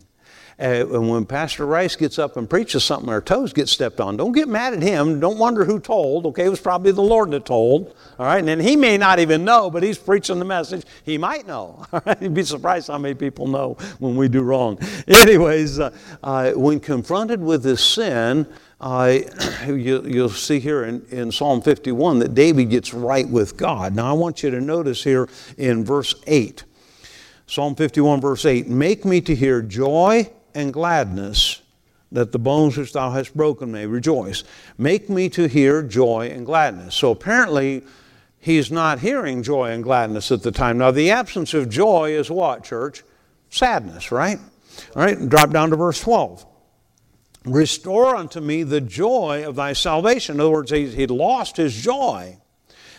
[0.60, 4.18] Uh, and when Pastor Rice gets up and preaches something, our toes get stepped on.
[4.18, 5.22] Don't get mad at him.
[5.22, 6.26] Don't wonder who told.
[6.26, 7.96] Okay, it was probably the Lord that told.
[8.18, 10.84] All right, and then he may not even know, but he's preaching the message.
[11.06, 11.86] He might know.
[11.94, 14.78] All right, you'd be surprised how many people know when we do wrong.
[15.08, 18.46] Anyways, uh, uh, when confronted with this sin,
[18.82, 19.18] uh,
[19.66, 23.96] you, will see here in, in Psalm 51 that David gets right with God.
[23.96, 26.66] Now, I want you to notice here in verse 8.
[27.48, 31.62] Psalm 51, verse 8 Make me to hear joy and gladness,
[32.12, 34.44] that the bones which thou hast broken may rejoice.
[34.78, 36.96] Make me to hear joy and gladness.
[36.96, 37.84] So apparently,
[38.40, 40.78] he's not hearing joy and gladness at the time.
[40.78, 43.04] Now, the absence of joy is what, church?
[43.50, 44.40] Sadness, right?
[44.96, 46.46] All right, drop down to verse 12.
[47.46, 50.36] Restore unto me the joy of thy salvation.
[50.36, 52.38] In other words, he, he lost his joy.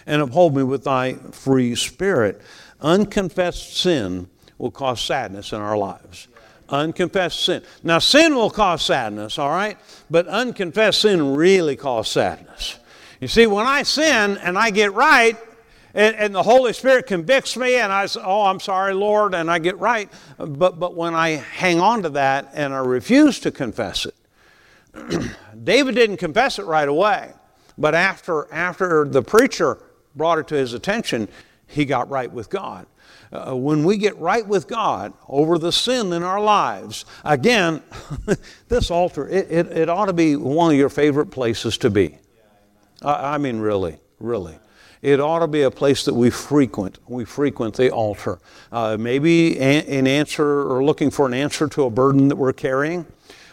[0.06, 2.40] And uphold me with thy free spirit.
[2.80, 6.28] Unconfessed sin will cause sadness in our lives
[6.70, 7.62] unconfessed sin.
[7.82, 9.78] Now, sin will cause sadness, all right?
[10.10, 12.78] But unconfessed sin really causes sadness.
[13.20, 15.36] You see, when I sin and I get right,
[15.92, 19.50] and, and, the Holy Spirit convicts me, and I say, Oh, I'm sorry, Lord, and
[19.50, 20.08] I get right.
[20.38, 24.14] But, but when I hang on to that and I refuse to confess it,
[25.64, 27.32] David didn't confess it right away.
[27.76, 29.78] But after, after the preacher
[30.14, 31.28] brought it to his attention,
[31.66, 32.86] he got right with God
[33.32, 37.82] uh, when we get right with God over the sin in our lives, again,
[38.68, 42.18] this altar, it, it, it, ought to be one of your favorite places to be.
[43.02, 44.58] I, I mean, really, really.
[45.02, 46.98] It ought to be a place that we frequent.
[47.08, 48.38] We frequent the altar.
[48.70, 53.06] Uh, maybe an answer or looking for an answer to a burden that we're carrying,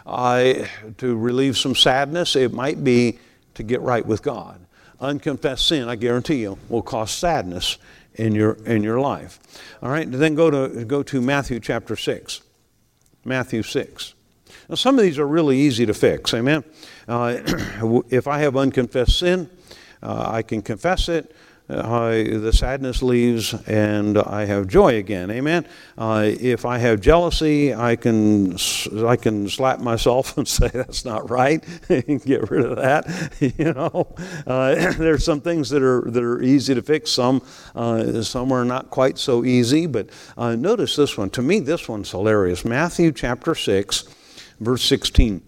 [0.05, 0.65] uh,
[0.97, 2.35] to relieve some sadness.
[2.35, 3.19] It might be
[3.53, 4.59] to get right with God.
[4.99, 7.77] Unconfessed sin, I guarantee you, will cause sadness
[8.17, 9.39] in your, in your life.
[9.81, 12.41] All right, then go to, go to Matthew chapter 6.
[13.23, 14.13] Matthew 6.
[14.69, 16.63] Now, some of these are really easy to fix, amen?
[17.07, 17.37] Uh,
[18.09, 19.49] if I have unconfessed sin,
[20.01, 21.33] uh, I can confess it
[21.69, 25.29] uh, the sadness leaves and I have joy again.
[25.29, 25.67] Amen.
[25.97, 28.57] Uh, if I have jealousy, I can
[29.05, 31.63] I can slap myself and say that's not right.
[31.89, 33.33] and Get rid of that.
[33.57, 37.11] you know, uh, there's some things that are that are easy to fix.
[37.11, 37.41] Some
[37.75, 39.87] uh, some are not quite so easy.
[39.87, 41.29] But uh, notice this one.
[41.31, 42.63] To me, this one's hilarious.
[42.63, 44.05] Matthew chapter six,
[44.59, 45.41] verse sixteen.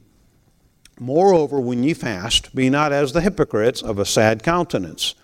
[0.99, 5.15] Moreover, when ye fast, be not as the hypocrites of a sad countenance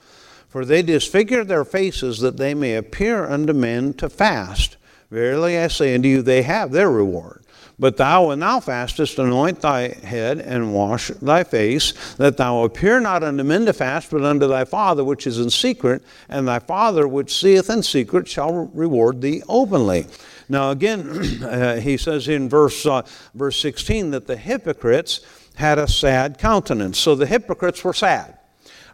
[0.55, 4.77] for they disfigure their faces that they may appear unto men to fast.
[5.11, 7.43] Verily I say unto you, they have their reward.
[7.77, 13.01] But thou, when thou fastest, anoint thy head and wash thy face, that thou appear
[13.01, 16.59] not unto men to fast, but unto thy Father which is in secret, and thy
[16.59, 20.07] Father which seeth in secret shall reward thee openly.
[20.47, 23.01] Now, again, uh, he says in verse, uh,
[23.33, 25.19] verse 16 that the hypocrites
[25.55, 26.97] had a sad countenance.
[26.97, 28.37] So the hypocrites were sad.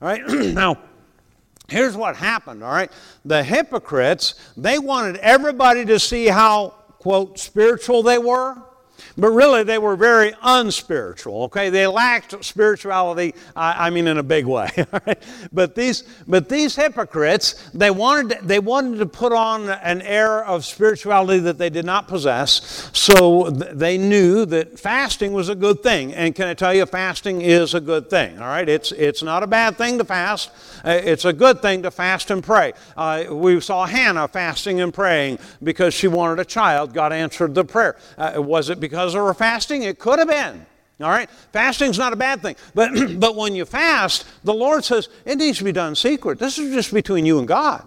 [0.02, 0.80] All right, now,
[1.72, 2.92] here's what happened, all right?
[3.26, 8.62] The hypocrites, they wanted everybody to see how, quote, spiritual they were.
[9.18, 11.70] But really, they were very unspiritual, okay?
[11.70, 14.70] They lacked spirituality, I, I mean, in a big way.
[15.52, 20.66] but, these, but these hypocrites, they wanted, they wanted to put on an air of
[20.66, 22.90] spirituality that they did not possess.
[22.94, 26.14] So th- they knew that fasting was a good thing.
[26.14, 28.68] And can I tell you, fasting is a good thing, all right?
[28.68, 30.52] It's, it's not a bad thing to fast,
[30.84, 32.74] uh, it's a good thing to fast and pray.
[32.98, 36.94] Uh, we saw Hannah fasting and praying because she wanted a child.
[36.94, 37.98] God answered the prayer.
[38.18, 39.84] Uh, was it because because her fasting?
[39.84, 40.66] It could have been.
[41.02, 41.30] All right?
[41.52, 42.56] Fasting's not a bad thing.
[42.76, 46.38] But, but when you fast, the Lord says it needs to be done secret.
[46.38, 47.84] This is just between you and God.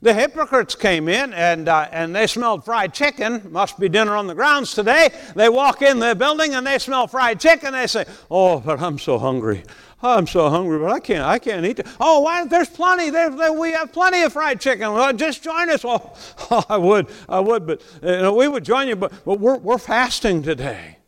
[0.00, 3.52] The hypocrites came in and, uh, and they smelled fried chicken.
[3.52, 5.10] Must be dinner on the grounds today.
[5.36, 7.72] They walk in the building and they smell fried chicken.
[7.72, 9.62] They say, Oh, but I'm so hungry.
[10.02, 11.86] Oh, I'm so hungry, but I can't, I can't eat it.
[12.00, 12.44] Oh, why?
[12.44, 13.10] There's plenty.
[13.10, 14.92] There, there, we have plenty of fried chicken.
[14.92, 15.84] Well, just join us.
[15.84, 16.16] Well,
[16.50, 18.96] oh, I would, I would, but you know, we would join you.
[18.96, 20.98] But, but we're, we're fasting today.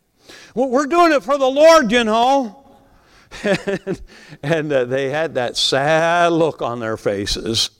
[0.55, 2.65] We're doing it for the Lord, you know.
[3.43, 4.01] and,
[4.43, 7.71] and uh, they had that sad look on their faces.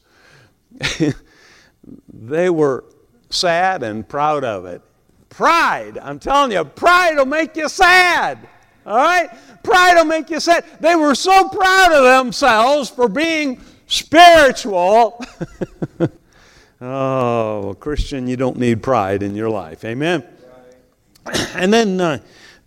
[2.13, 2.85] they were
[3.31, 4.83] sad and proud of it.
[5.29, 8.49] Pride, I'm telling you, pride will make you sad.
[8.87, 9.31] All right?
[9.65, 10.65] Pride will make you sad.
[10.79, 15.25] They were so proud of themselves for being spiritual.
[16.01, 16.09] oh,
[16.81, 19.85] well, Christian, you don't need pride in your life.
[19.85, 20.23] Amen?
[21.55, 22.19] And then uh,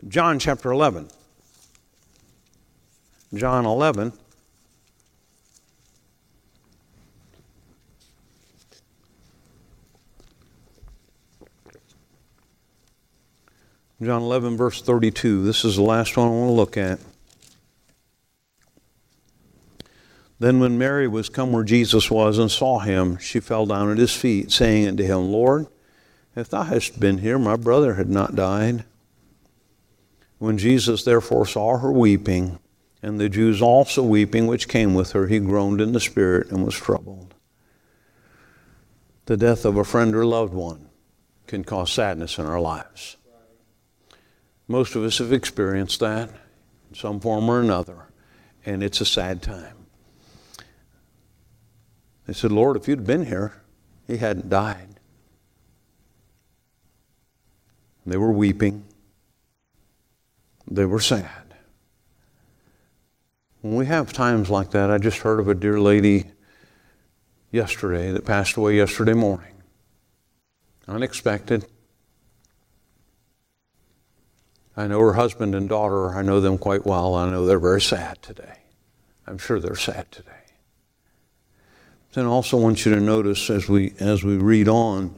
[0.08, 1.10] John chapter 11.
[3.36, 4.14] John 11.
[14.00, 15.44] John 11, verse 32.
[15.44, 17.00] This is the last one I want to look at.
[20.38, 23.98] Then, when Mary was come where Jesus was and saw him, she fell down at
[23.98, 25.66] his feet, saying unto him, Lord,
[26.36, 28.86] if thou hadst been here, my brother had not died.
[30.38, 32.60] When Jesus therefore saw her weeping,
[33.02, 36.64] and the Jews also weeping which came with her, he groaned in the spirit and
[36.64, 37.34] was troubled.
[39.26, 40.90] The death of a friend or loved one
[41.48, 43.17] can cause sadness in our lives.
[44.68, 46.30] Most of us have experienced that
[46.90, 48.08] in some form or another,
[48.66, 49.76] and it's a sad time.
[52.26, 53.62] They said, Lord, if you'd been here,
[54.06, 55.00] he hadn't died.
[58.06, 58.86] They were weeping.
[60.70, 61.56] They were sad.
[63.62, 66.32] When we have times like that, I just heard of a dear lady
[67.52, 69.62] yesterday that passed away yesterday morning.
[70.88, 71.66] Unexpected.
[74.78, 77.16] I know her husband and daughter, I know them quite well.
[77.16, 78.60] I know they're very sad today.
[79.26, 80.32] I'm sure they're sad today.
[82.14, 85.14] Then I also want you to notice as we as we read on,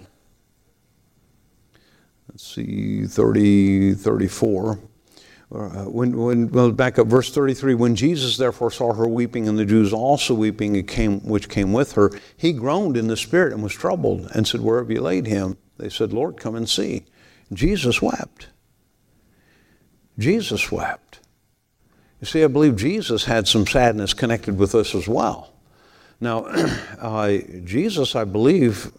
[2.29, 4.79] let's see, 30, 34.
[5.51, 9.57] Uh, when, when, well, back up verse 33 when jesus therefore saw her weeping and
[9.57, 13.63] the jews also weeping came, which came with her he groaned in the spirit and
[13.63, 17.03] was troubled and said where have you laid him they said lord come and see
[17.51, 18.49] jesus wept
[20.19, 21.19] Jesus wept.
[22.19, 25.53] You see, I believe Jesus had some sadness connected with this as well.
[26.19, 26.45] Now,
[26.99, 28.91] uh, Jesus, I believe,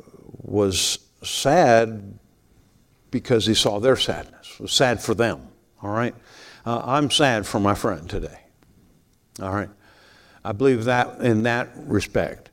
[0.43, 2.19] was sad
[3.11, 5.49] because he saw their sadness, was sad for them,
[5.83, 6.15] all right?
[6.65, 8.39] Uh, I'm sad for my friend today,
[9.43, 9.69] all right?
[10.43, 12.51] I believe that in that respect,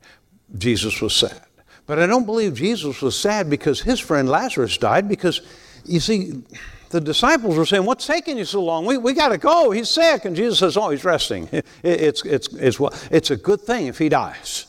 [0.58, 1.42] Jesus was sad.
[1.86, 5.42] But I don't believe Jesus was sad because his friend Lazarus died because,
[5.86, 6.44] you see,
[6.90, 8.86] the disciples were saying, What's taking you so long?
[8.86, 9.72] We, we got to go.
[9.72, 10.26] He's sick.
[10.26, 11.50] And Jesus says, Oh, he's resting.
[11.84, 12.80] It, it's, it's, it's,
[13.12, 14.68] it's a good thing if he dies.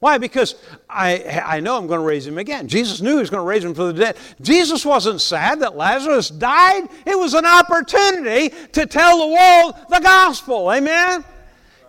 [0.00, 0.18] Why?
[0.18, 0.54] Because
[0.88, 2.68] I, I know I'm going to raise him again.
[2.68, 4.16] Jesus knew he was going to raise him from the dead.
[4.40, 6.84] Jesus wasn't sad that Lazarus died.
[7.04, 10.70] It was an opportunity to tell the world the gospel.
[10.70, 11.24] Amen?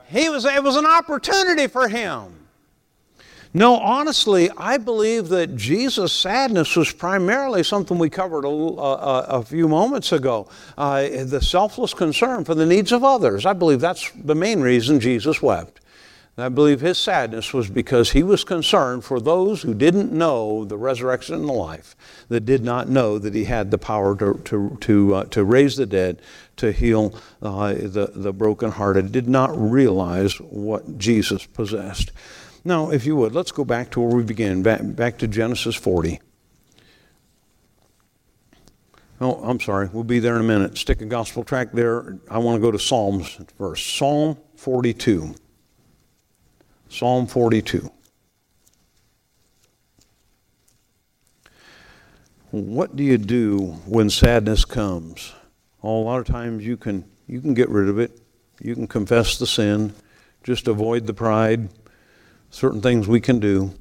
[0.07, 2.38] He was, it was an opportunity for him.
[3.51, 9.43] No, honestly, I believe that Jesus' sadness was primarily something we covered a, a, a
[9.43, 13.47] few moments ago uh, the selfless concern for the needs of others.
[13.47, 15.79] I believe that's the main reason Jesus wept.
[16.37, 20.77] I believe his sadness was because he was concerned for those who didn't know the
[20.77, 21.95] resurrection and the life,
[22.29, 25.75] that did not know that he had the power to, to, to, uh, to raise
[25.75, 26.21] the dead,
[26.57, 32.11] to heal uh, the, the brokenhearted, did not realize what Jesus possessed.
[32.69, 35.73] Now, if you would, let's go back to where we began, back, back to Genesis
[35.73, 36.21] 40.
[39.19, 39.89] Oh, I'm sorry.
[39.91, 40.77] We'll be there in a minute.
[40.77, 42.19] Stick a gospel track there.
[42.29, 43.97] I want to go to Psalms first.
[43.97, 45.33] Psalm 42.
[46.89, 47.91] Psalm 42.
[52.51, 55.33] What do you do when sadness comes?
[55.81, 58.21] Oh, a lot of times you can you can get rid of it.
[58.61, 59.95] You can confess the sin,
[60.43, 61.69] just avoid the pride,
[62.49, 63.73] certain things we can do.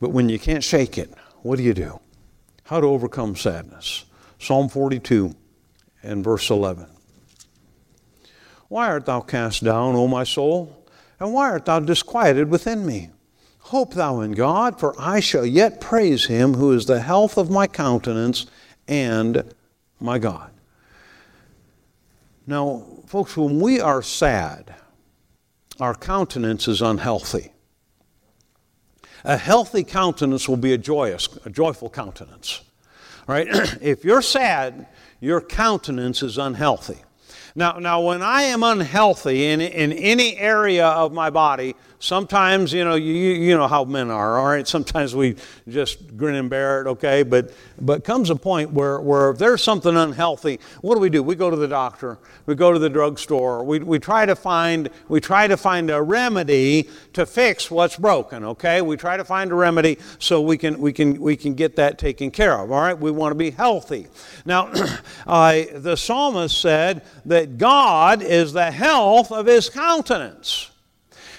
[0.00, 1.12] But when you can't shake it,
[1.42, 2.00] what do you do?
[2.64, 4.04] How to overcome sadness.
[4.38, 5.34] Psalm 42
[6.02, 6.86] and verse 11.
[8.68, 10.86] Why art thou cast down, O my soul?
[11.18, 13.10] And why art thou disquieted within me?
[13.58, 17.50] Hope thou in God, for I shall yet praise him who is the health of
[17.50, 18.46] my countenance
[18.86, 19.42] and
[20.00, 20.50] my God.
[22.46, 24.74] Now, folks, when we are sad,
[25.80, 27.52] our countenance is unhealthy.
[29.24, 32.62] A healthy countenance will be a joyous, a joyful countenance.
[33.26, 33.46] Right?
[33.80, 34.86] if you're sad,
[35.20, 36.98] your countenance is unhealthy.
[37.54, 42.84] Now, now when I am unhealthy in, in any area of my body, sometimes, you
[42.84, 44.66] know, you, you know how men are, all right?
[44.66, 45.36] Sometimes we
[45.68, 47.22] just grin and bear it, okay?
[47.22, 51.22] But, but comes a point where, where if there's something unhealthy, what do we do?
[51.22, 54.88] We go to the doctor, we go to the drugstore, we, we, try to find,
[55.08, 58.80] we try to find a remedy to fix what's broken, okay?
[58.80, 61.98] We try to find a remedy so we can, we can, we can get that
[61.98, 62.98] taken care of, all right?
[62.98, 64.06] We want to be healthy.
[64.44, 64.70] Now,
[65.26, 70.70] uh, the psalmist said that God is the health of his countenance.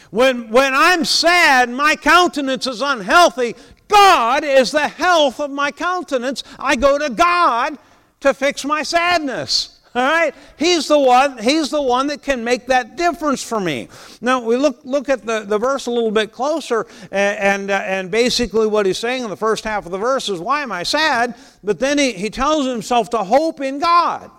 [0.10, 3.56] When, when I'm sad, my countenance is unhealthy.
[3.88, 6.44] God is the health of my countenance.
[6.58, 7.78] I go to God
[8.22, 9.80] to fix my sadness.
[9.96, 10.36] All right?
[10.58, 13.88] He's the one, he's the one that can make that difference for me.
[14.22, 17.82] Now we look look at the, the verse a little bit closer, and and, uh,
[17.86, 20.72] and basically what he's saying in the first half of the verse is, Why am
[20.72, 21.34] I sad?
[21.64, 24.30] But then he, he tells himself to hope in God.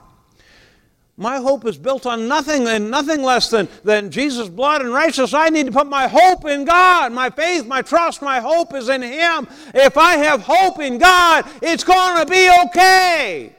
[1.21, 5.35] My hope is built on nothing and nothing less than, than Jesus' blood and righteousness.
[5.35, 7.13] I need to put my hope in God.
[7.13, 9.47] My faith, my trust, my hope is in Him.
[9.75, 13.55] If I have hope in God, it's going to be okay.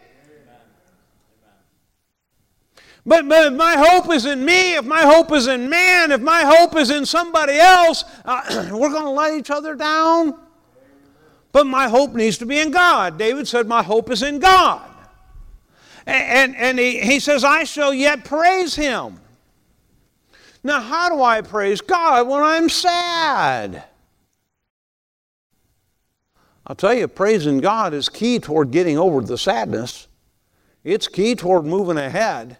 [3.06, 6.22] But, but if my hope is in me, if my hope is in man, if
[6.22, 10.36] my hope is in somebody else, uh, we're going to let each other down.
[11.52, 13.20] But my hope needs to be in God.
[13.20, 14.91] David said, My hope is in God.
[16.06, 19.20] And, and, he, he says, I shall yet praise him.
[20.64, 23.84] Now, how do I praise God when I'm sad?
[26.66, 30.08] I'll tell you, praising God is key toward getting over the sadness.
[30.84, 32.58] It's key toward moving ahead.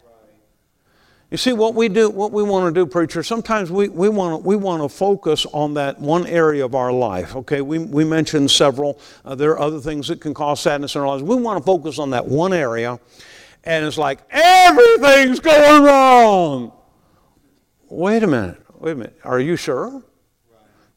[1.32, 4.42] You see, what we do, what we want to do, preacher, sometimes we, we, want
[4.42, 7.38] to, we want to focus on that one area of our life.
[7.38, 9.00] Okay, we, we mentioned several.
[9.24, 11.24] Uh, there are other things that can cause sadness in our lives.
[11.24, 13.00] We want to focus on that one area,
[13.64, 16.72] and it's like everything's going wrong.
[17.90, 19.20] Wait a minute, wait a minute.
[19.24, 20.04] Are you sure?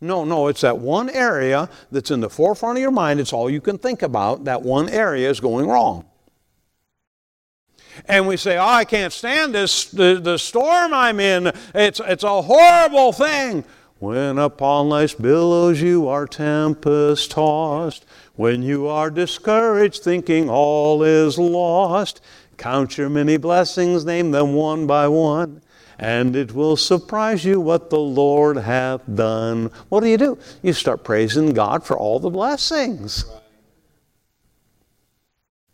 [0.01, 3.21] No, no, it's that one area that's in the forefront of your mind.
[3.21, 4.45] It's all you can think about.
[4.45, 6.05] That one area is going wrong
[8.07, 11.53] and we say, Oh, I can't stand this, the, the storm I'm in.
[11.75, 13.65] It's, it's a horrible thing.
[13.99, 18.05] When upon life's billows you are tempest tossed,
[18.35, 22.21] when you are discouraged, thinking all is lost,
[22.55, 25.63] count your many blessings, name them one by one,
[25.99, 29.71] and it will surprise you what the Lord hath done.
[29.89, 30.39] What do you do?
[30.63, 33.25] You start praising God for all the blessings.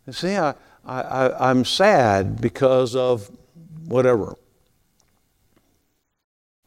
[0.05, 0.53] You see, I,
[0.85, 3.29] I, I'm sad because of
[3.85, 4.37] whatever.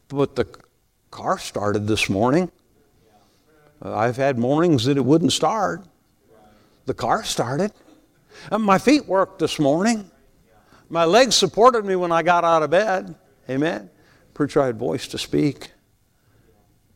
[0.07, 0.47] But the
[1.11, 2.51] car started this morning.
[3.81, 5.85] I've had mornings that it wouldn't start.
[6.85, 7.71] The car started.
[8.51, 10.09] And my feet worked this morning.
[10.89, 13.15] My legs supported me when I got out of bed.
[13.49, 13.89] Amen.
[14.33, 15.71] Preacher, I had voice to speak.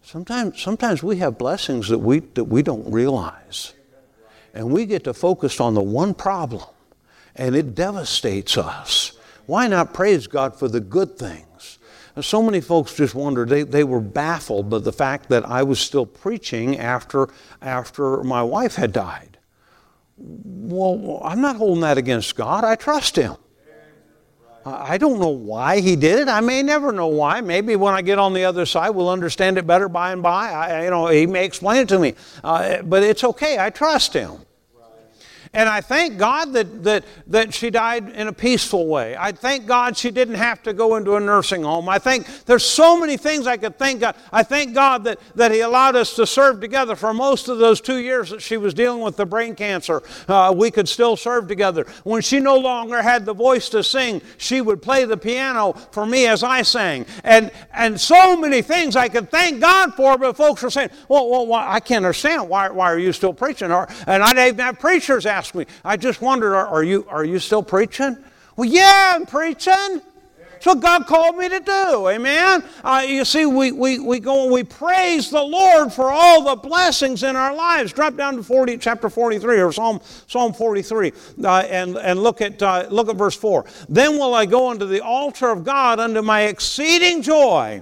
[0.01, 3.73] Sometimes, sometimes we have blessings that we, that we don't realize.
[4.53, 6.65] And we get to focus on the one problem
[7.35, 9.13] and it devastates us.
[9.45, 11.79] Why not praise God for the good things?
[12.15, 15.63] And so many folks just wondered, they, they were baffled by the fact that I
[15.63, 17.29] was still preaching after,
[17.61, 19.28] after my wife had died.
[20.20, 22.63] Well, I'm not holding that against God.
[22.63, 23.36] I trust Him.
[24.65, 26.28] I don't know why He did it.
[26.28, 27.41] I may never know why.
[27.41, 30.51] Maybe when I get on the other side, we'll understand it better by and by.
[30.51, 32.13] I, you know, He may explain it to me.
[32.43, 33.57] Uh, but it's okay.
[33.57, 34.39] I trust Him.
[35.51, 39.15] And I thank God that, that, that she died in a peaceful way.
[39.17, 41.89] I thank God she didn't have to go into a nursing home.
[41.89, 44.15] I think there's so many things I could thank God.
[44.31, 47.81] I thank God that, that He allowed us to serve together for most of those
[47.81, 50.03] two years that she was dealing with the brain cancer.
[50.27, 51.87] Uh, we could still serve together.
[52.03, 56.05] When she no longer had the voice to sing, she would play the piano for
[56.05, 57.07] me as I sang.
[57.23, 61.27] And, and so many things I could thank God for, but folks were saying, well,
[61.27, 62.47] well, well I can't understand.
[62.47, 63.71] Why, why are you still preaching?
[63.71, 67.05] Or, and I'd even have preachers ask, asked me, I just wondered, are, are, you,
[67.07, 68.17] are you still preaching?
[68.57, 70.01] Well, yeah, I'm preaching.
[70.51, 72.09] That's what God called me to do.
[72.09, 72.61] Amen.
[72.83, 76.57] Uh, you see, we, we, we go and we praise the Lord for all the
[76.57, 77.93] blessings in our lives.
[77.93, 81.13] Drop down to 40, chapter 43 or Psalm, Psalm 43
[81.45, 83.63] uh, and, and look, at, uh, look at verse 4.
[83.87, 87.81] Then will I go unto the altar of God unto my exceeding joy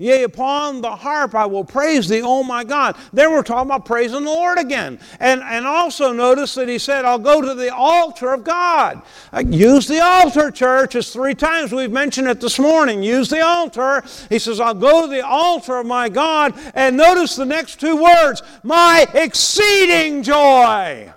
[0.00, 2.96] Yea, upon the harp I will praise thee, O my God.
[3.12, 4.98] Then we're talking about praising the Lord again.
[5.20, 9.02] And, and also notice that he said, I'll go to the altar of God.
[9.30, 10.94] Uh, use the altar, church.
[10.94, 13.02] It's three times we've mentioned it this morning.
[13.02, 14.02] Use the altar.
[14.30, 16.58] He says, I'll go to the altar of my God.
[16.72, 21.12] And notice the next two words my exceeding joy.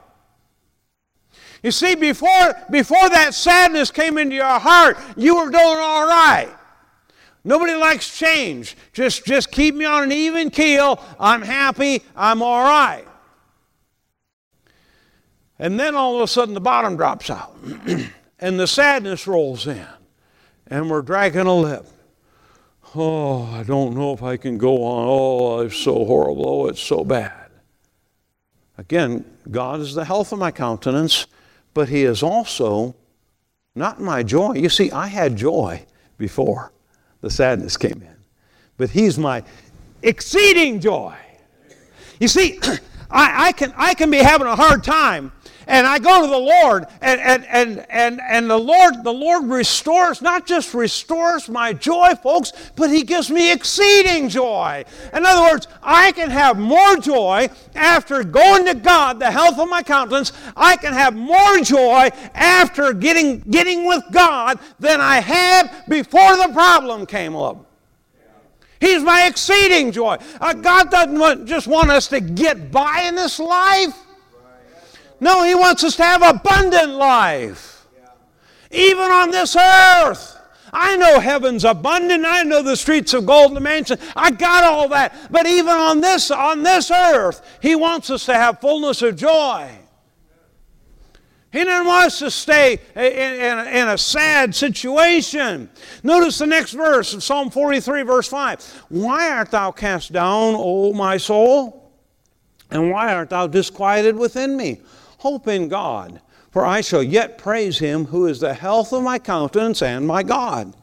[1.63, 6.53] You see, before, before that sadness came into your heart, you were doing all right.
[7.43, 8.77] Nobody likes change.
[8.93, 11.03] Just, just keep me on an even keel.
[11.19, 12.01] I'm happy.
[12.15, 13.05] I'm all right.
[15.59, 17.55] And then all of a sudden the bottom drops out
[18.39, 19.85] and the sadness rolls in
[20.67, 21.85] and we're dragging a lip.
[22.95, 25.05] Oh, I don't know if I can go on.
[25.07, 26.47] Oh, it's so horrible.
[26.47, 27.49] Oh, it's so bad.
[28.77, 31.27] Again, God is the health of my countenance,
[31.73, 32.95] but He is also
[33.75, 34.53] not my joy.
[34.53, 35.85] You see, I had joy
[36.17, 36.71] before
[37.24, 38.15] the sadness came in.
[38.78, 39.43] But He's my
[40.03, 41.15] exceeding joy.
[42.19, 42.59] You see,
[43.09, 45.32] I, I, can, I can be having a hard time,
[45.68, 49.45] and I go to the Lord, and, and, and, and, and the Lord, the Lord
[49.45, 54.84] restores, not just restores my joy, folks, but He gives me exceeding joy.
[55.14, 59.70] In other words, I can have more joy after going to God, the health of
[59.70, 60.32] my countenance.
[60.55, 66.49] I can have more joy after getting, getting with God than I had before the
[66.53, 67.66] problem came up.
[68.84, 70.18] He's my exceeding joy.
[70.41, 73.97] Uh, God doesn't want, just want us to get by in this life.
[75.24, 77.88] No, He wants us to have abundant life.
[78.69, 80.38] Even on this earth.
[80.74, 82.26] I know heaven's abundant.
[82.26, 83.99] I know the streets of gold and mansion.
[84.15, 85.15] I got all that.
[85.32, 89.69] But even on this, on this earth, He wants us to have fullness of joy.
[91.53, 95.69] He doesn't want us to stay in, in, in, a sad situation.
[96.01, 98.86] Notice the next verse of Psalm 43, verse 5.
[98.89, 101.91] Why art thou cast down, O my soul?
[102.71, 104.82] And why art thou disquieted within me?
[105.24, 106.19] Hope in God,
[106.51, 110.21] for I shall yet praise him who is the health of my countenance and my
[110.21, 110.76] God.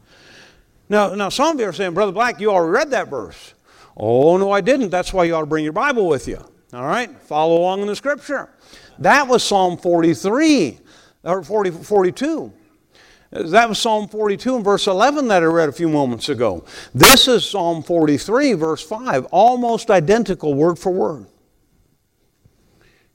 [0.89, 3.53] Now, now some of you are saying, Brother Black, you already read that verse.
[3.95, 4.89] Oh, no, I didn't.
[4.89, 6.43] That's why you ought to bring your Bible with you.
[6.73, 7.15] All right?
[7.21, 8.49] Follow along in the scripture.
[8.97, 10.79] That was Psalm 43
[11.23, 12.51] or 40, 42.
[13.29, 16.65] That was Psalm 42 and verse 11 that I read a few moments ago.
[16.95, 21.27] This is Psalm 43, verse 5, almost identical word for word.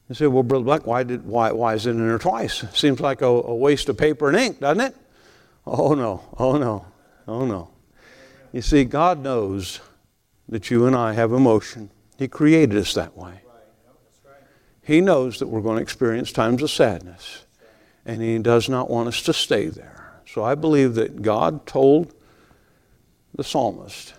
[0.09, 2.65] You say, well, Brother Black, why, did, why, why is it in there twice?
[2.73, 4.97] Seems like a, a waste of paper and ink, doesn't it?
[5.67, 6.87] Oh, no, oh, no,
[7.27, 7.71] oh, no.
[8.53, 9.81] You see, God knows
[10.49, 11.91] that you and I have emotion.
[12.19, 13.41] He created us that way.
[14.83, 17.45] He knows that we're going to experience times of sadness,
[18.05, 20.21] and He does not want us to stay there.
[20.27, 22.15] So I believe that God told
[23.35, 24.15] the psalmist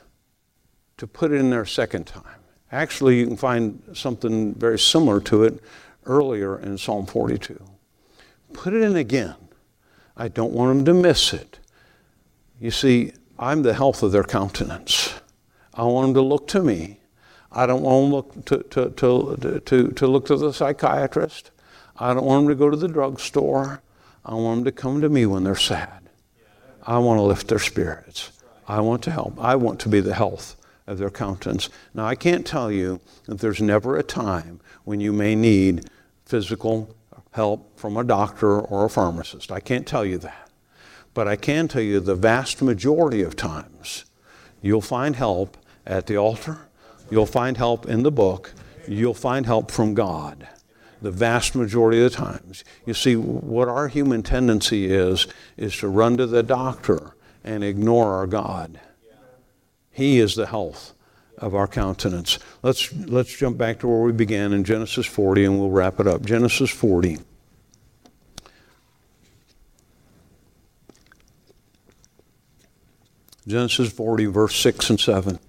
[0.98, 2.37] to put it in there a second time.
[2.72, 5.62] Actually, you can find something very similar to it
[6.06, 7.62] earlier in Psalm 42.
[8.54, 9.36] Put it in again.
[10.16, 11.60] I don't want them to miss it.
[12.60, 15.14] You see, I'm the health of their countenance.
[15.74, 17.00] I want them to look to me
[17.52, 21.52] I don't want them to, to, to, to, to look to the psychiatrist.
[21.98, 23.82] I don't want them to go to the drugstore.
[24.26, 26.10] I want them to come to me when they're sad.
[26.84, 28.32] I want to lift their spirits.
[28.68, 29.40] I want to help.
[29.40, 30.56] I want to be the health
[30.88, 31.70] of their countenance.
[31.94, 35.90] Now, I can't tell you that there's never a time when you may need
[36.26, 36.96] physical
[37.32, 39.52] help from a doctor or a pharmacist.
[39.52, 40.50] I can't tell you that.
[41.14, 44.06] But I can tell you the vast majority of times
[44.62, 46.68] you'll find help at the altar
[47.10, 48.54] You'll find help in the book.
[48.88, 50.48] You'll find help from God
[51.00, 52.64] the vast majority of the times.
[52.86, 58.16] You see, what our human tendency is, is to run to the doctor and ignore
[58.16, 58.80] our God.
[59.98, 60.94] He is the health
[61.40, 62.38] of our countenance.
[62.62, 66.06] Let's, let's jump back to where we began in Genesis 40 and we'll wrap it
[66.06, 66.24] up.
[66.24, 67.18] Genesis 40.
[73.48, 75.40] Genesis 40, verse 6 and 7.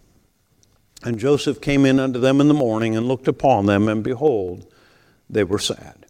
[1.04, 4.72] And Joseph came in unto them in the morning and looked upon them, and behold,
[5.28, 6.06] they were sad.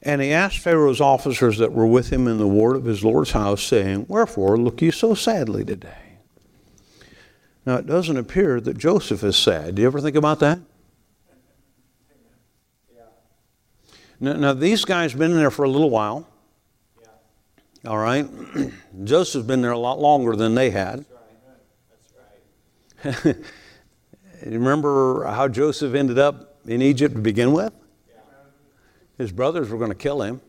[0.00, 3.32] And he asked Pharaoh's officers that were with him in the ward of his Lord's
[3.32, 6.07] house, saying, Wherefore look ye so sadly today?
[7.66, 9.74] Now, it doesn't appear that Joseph is sad.
[9.74, 10.58] Do you ever think about that?
[12.94, 13.02] Yeah.
[14.20, 16.26] Now, now, these guys been in there for a little while.
[17.00, 17.90] Yeah.
[17.90, 18.26] All right.
[19.04, 21.04] Joseph's been there a lot longer than they had.
[21.90, 23.14] That's right.
[23.14, 23.36] That's right.
[24.46, 27.72] Remember how Joseph ended up in Egypt to begin with?
[29.18, 30.40] His brothers were going to kill him.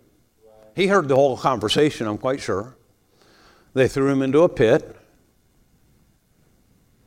[0.76, 2.78] He heard the whole conversation, I'm quite sure.
[3.74, 4.96] They threw him into a pit.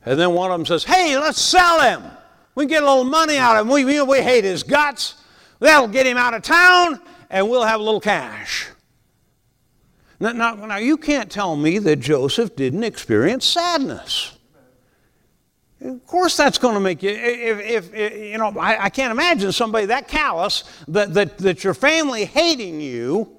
[0.05, 2.03] And then one of them says, Hey, let's sell him.
[2.55, 3.73] We can get a little money out of him.
[3.73, 5.15] We, we, we hate his guts.
[5.59, 6.99] That'll get him out of town,
[7.29, 8.67] and we'll have a little cash.
[10.19, 14.37] Now, now, now you can't tell me that Joseph didn't experience sadness.
[15.81, 17.09] Of course, that's going to make you.
[17.09, 21.63] If, if, if you know, I, I, can't imagine somebody that callous that, that, that
[21.65, 23.35] your family hating you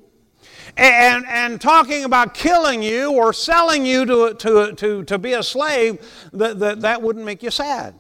[0.77, 5.43] and, and talking about killing you or selling you to, to, to, to be a
[5.43, 5.99] slave,
[6.33, 7.95] that, that, that wouldn't make you sad.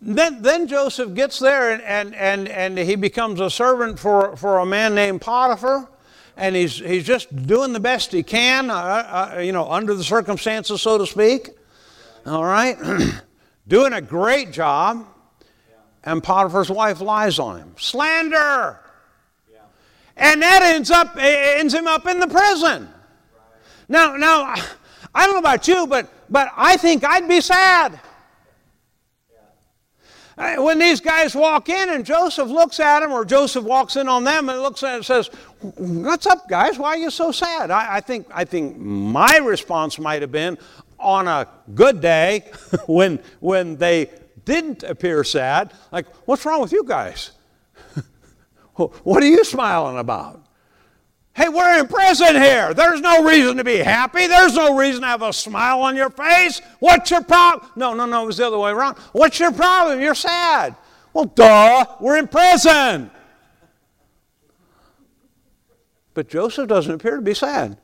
[0.00, 4.58] Then, then Joseph gets there and, and, and, and he becomes a servant for, for
[4.58, 5.88] a man named Potiphar
[6.36, 10.04] and he's, he's just doing the best he can, uh, uh, you know, under the
[10.04, 11.56] circumstances, so to speak
[12.26, 12.76] all right?
[13.68, 15.06] Doing a great job.
[16.04, 17.74] And Potiphar's wife lies on him.
[17.78, 18.80] Slander.
[20.16, 22.88] And that ends up eh, eh, ends him up in the prison.
[23.88, 24.54] Now, now,
[25.14, 28.00] I don't know about you, but but I think I'd be sad.
[30.38, 34.06] Eh, when these guys walk in and Joseph looks at them, or Joseph walks in
[34.06, 35.28] on them and looks at and says,
[35.60, 36.78] What's up, guys?
[36.78, 37.70] Why are you so sad?
[37.70, 40.58] I, I think, I think my response might have been
[40.98, 42.50] on a good day
[42.86, 44.10] when, when they
[44.44, 47.30] didn't appear sad, like, What's wrong with you guys?
[48.76, 50.42] What are you smiling about?
[51.34, 52.72] Hey, we're in prison here.
[52.72, 54.26] There's no reason to be happy.
[54.26, 56.62] There's no reason to have a smile on your face.
[56.78, 57.70] What's your problem?
[57.76, 58.96] No, no, no, it was the other way around.
[59.12, 60.00] What's your problem?
[60.00, 60.76] You're sad.
[61.12, 63.10] Well, duh, we're in prison.
[66.14, 67.76] But Joseph doesn't appear to be sad.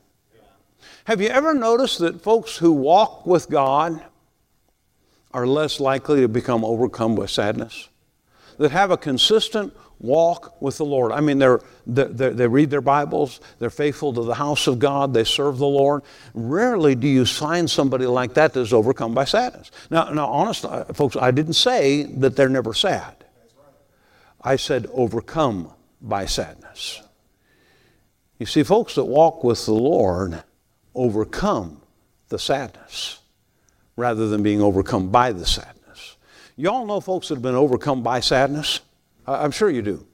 [1.05, 4.03] Have you ever noticed that folks who walk with God
[5.35, 7.91] are less likely to become overcome with sadness?
[8.59, 11.13] That have a consistent walk with the Lord.
[11.13, 15.15] I mean, they're, they're, they read their Bibles, they're faithful to the house of God,
[15.15, 16.03] they serve the Lord.
[16.35, 19.71] Rarely do you find somebody like that that's overcome by sadness.
[19.91, 23.25] Now, now honestly, uh, folks, I didn't say that they're never sad.
[24.41, 27.01] I said overcome by sadness.
[28.39, 30.43] You see, folks that walk with the Lord
[30.97, 31.81] overcome
[32.29, 33.21] the sadness
[33.97, 35.82] rather than being overcome by the sadness.
[36.57, 38.81] You all know folks that have been overcome by sadness?
[39.27, 40.07] I'm sure you do.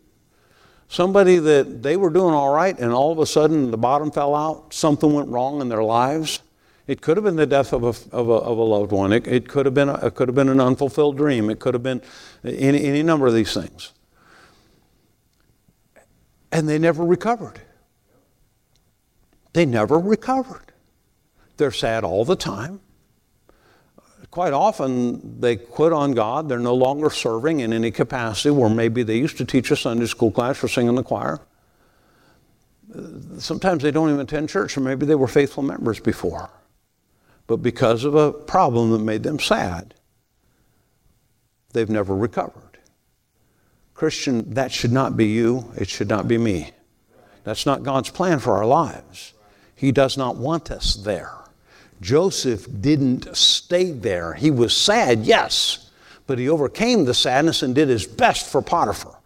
[0.89, 4.35] Somebody that they were doing all right and all of a sudden the bottom fell
[4.35, 6.41] out, something went wrong in their lives.
[6.87, 9.13] It could have been the death of a, of a, of a loved one.
[9.13, 11.51] It, it, could have been a, it could have been an unfulfilled dream.
[11.51, 12.01] It could have been
[12.43, 13.93] any, any number of these things.
[16.51, 17.61] And they never recovered.
[19.53, 20.73] They never recovered.
[21.59, 22.81] They're sad all the time
[24.31, 26.49] quite often they quit on God.
[26.49, 30.07] They're no longer serving in any capacity where maybe they used to teach a Sunday
[30.07, 31.41] school class or sing in the choir.
[33.39, 36.51] Sometimes they don't even attend church, or maybe they were faithful members before.
[37.47, 39.95] But because of a problem that made them sad,
[41.73, 42.79] they've never recovered.
[43.95, 45.73] Christian, that should not be you.
[45.77, 46.71] It should not be me.
[47.45, 49.35] That's not God's plan for our lives.
[49.75, 51.33] He does not want us there.
[52.01, 54.35] Joseph didn't stay there.
[54.35, 55.91] He was sad, yes,
[56.27, 59.19] but he overcame the sadness and did his best for Potiphar.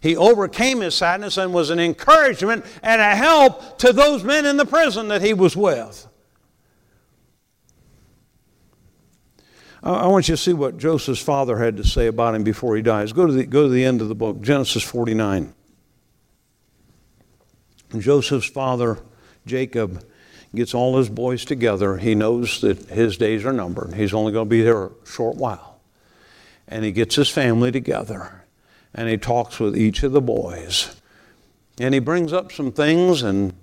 [0.00, 4.56] He overcame his sadness and was an encouragement and a help to those men in
[4.56, 6.06] the prison that he was with.
[9.82, 12.82] I want you to see what Joseph's father had to say about him before he
[12.82, 13.12] dies.
[13.12, 15.54] Go to the, go to the end of the book, Genesis 49.
[17.96, 18.98] Joseph's father,
[19.46, 20.04] Jacob,
[20.54, 21.96] gets all his boys together.
[21.96, 23.94] He knows that his days are numbered.
[23.94, 25.80] He's only going to be there a short while.
[26.66, 28.44] And he gets his family together
[28.94, 30.94] and he talks with each of the boys.
[31.78, 33.54] And he brings up some things and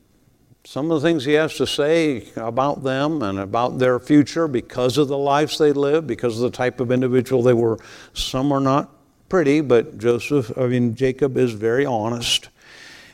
[0.64, 4.98] some of the things he has to say about them and about their future because
[4.98, 7.78] of the lives they live, because of the type of individual they were.
[8.14, 8.90] Some are not
[9.30, 12.50] pretty, but Joseph, I mean, Jacob is very honest.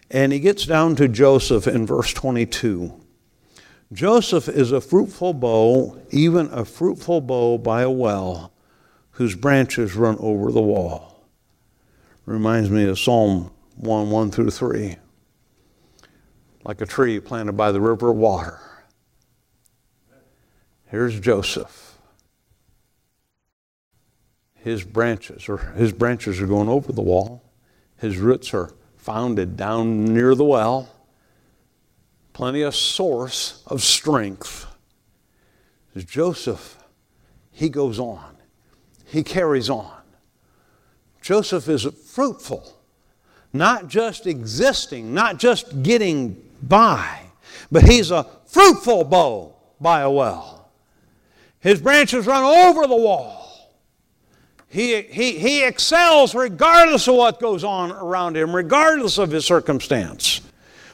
[0.09, 2.93] And he gets down to Joseph in verse 22.
[3.93, 8.53] Joseph is a fruitful bough, even a fruitful bough by a well,
[9.11, 11.27] whose branches run over the wall.
[12.25, 14.95] Reminds me of Psalm 1 1 through 3.
[16.63, 18.59] Like a tree planted by the river of water.
[20.85, 21.97] Here's Joseph.
[24.53, 27.43] His branches, or his branches are going over the wall.
[27.97, 30.89] His roots are founded down near the well
[32.33, 34.67] plenty of source of strength.
[35.97, 36.77] Joseph,
[37.51, 38.37] he goes on,
[39.05, 40.01] he carries on.
[41.21, 42.73] Joseph is fruitful,
[43.53, 47.19] not just existing, not just getting by,
[47.71, 50.69] but he's a fruitful bough by a well.
[51.59, 53.41] His branches run over the wall.
[54.67, 60.41] He, he, he excels regardless of what goes on around him, regardless of his circumstance.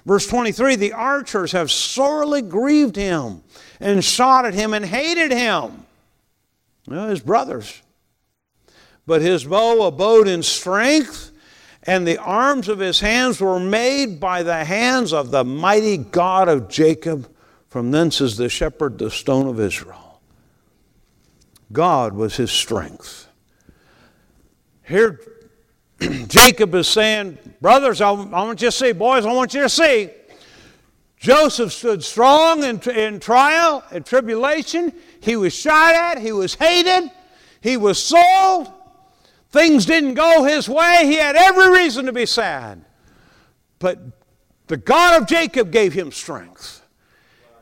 [0.08, 3.44] Verse 23 the archers have sorely grieved him
[3.82, 5.86] and shot at him and hated him.
[6.88, 7.82] Well, his brothers.
[9.06, 11.32] But his bow abode in strength,
[11.84, 16.48] and the arms of his hands were made by the hands of the mighty God
[16.48, 17.30] of Jacob.
[17.68, 20.22] From thence is the shepherd, the stone of Israel.
[21.74, 23.28] God was his strength.
[24.88, 25.20] Here,
[26.28, 29.70] Jacob is saying, Brothers, I, I, want you to see, boys, I want you to
[29.70, 30.10] see.
[31.18, 34.94] Joseph stood strong in, in trial and tribulation.
[35.20, 37.12] He was shot at, he was hated,
[37.62, 38.72] he was sold.
[39.50, 41.04] Things didn't go his way.
[41.06, 42.84] He had every reason to be sad.
[43.80, 44.00] But
[44.68, 46.86] the God of Jacob gave him strength.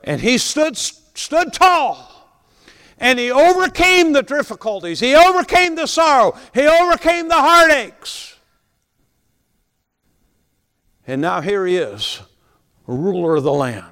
[0.03, 2.04] And he stood, stood tall.
[2.97, 4.99] And he overcame the difficulties.
[4.99, 6.37] He overcame the sorrow.
[6.53, 8.35] He overcame the heartaches.
[11.07, 12.21] And now here he is,
[12.87, 13.91] ruler of the land.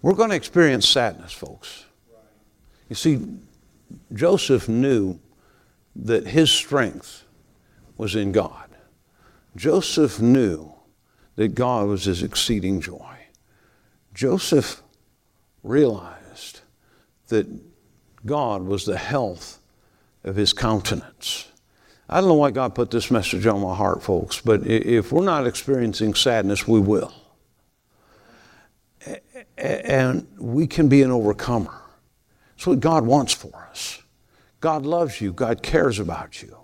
[0.00, 1.84] We're going to experience sadness, folks.
[2.88, 3.26] You see,
[4.14, 5.18] Joseph knew
[5.96, 7.24] that his strength
[7.96, 8.70] was in God.
[9.56, 10.72] Joseph knew
[11.38, 13.16] that God was his exceeding joy.
[14.12, 14.82] Joseph
[15.62, 16.62] realized
[17.28, 17.46] that
[18.26, 19.60] God was the health
[20.24, 21.46] of his countenance.
[22.08, 25.24] I don't know why God put this message on my heart, folks, but if we're
[25.24, 27.14] not experiencing sadness, we will.
[29.56, 31.82] And we can be an overcomer.
[32.56, 34.02] That's what God wants for us.
[34.58, 36.58] God loves you, God cares about you.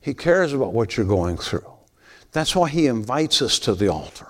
[0.00, 1.77] He cares about what you're going through.
[2.32, 4.28] That's why He invites us to the altar.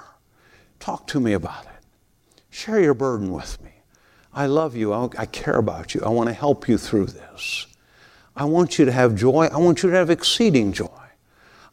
[0.80, 1.70] Talk to me about it.
[2.50, 3.72] Share your burden with me.
[4.32, 4.92] I love you.
[4.92, 6.02] I care about you.
[6.04, 7.66] I want to help you through this.
[8.36, 9.48] I want you to have joy.
[9.52, 10.86] I want you to have exceeding joy.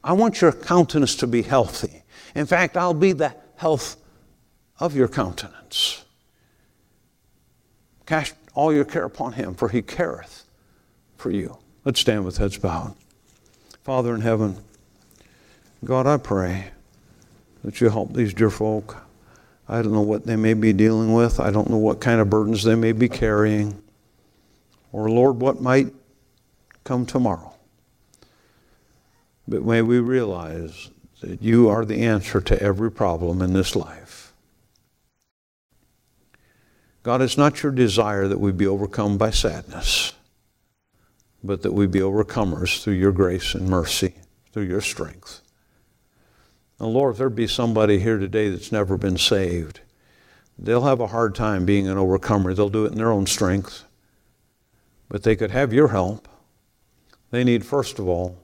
[0.03, 2.03] I want your countenance to be healthy.
[2.33, 3.97] In fact, I'll be the health
[4.79, 6.03] of your countenance.
[8.05, 10.45] Cast all your care upon him, for he careth
[11.17, 11.57] for you.
[11.83, 12.95] Let's stand with heads bowed.
[13.83, 14.57] Father in heaven,
[15.85, 16.71] God, I pray
[17.63, 18.97] that you help these dear folk.
[19.69, 21.39] I don't know what they may be dealing with.
[21.39, 23.83] I don't know what kind of burdens they may be carrying.
[24.91, 25.93] Or, Lord, what might
[26.83, 27.53] come tomorrow.
[29.47, 30.89] But may we realize
[31.21, 34.33] that you are the answer to every problem in this life.
[37.03, 40.13] God, it's not your desire that we be overcome by sadness,
[41.43, 44.15] but that we be overcomers through your grace and mercy,
[44.51, 45.41] through your strength.
[46.79, 49.79] Now, Lord, if there be somebody here today that's never been saved,
[50.59, 52.53] they'll have a hard time being an overcomer.
[52.53, 53.85] They'll do it in their own strength.
[55.07, 56.27] But they could have your help.
[57.31, 58.37] They need, first of all,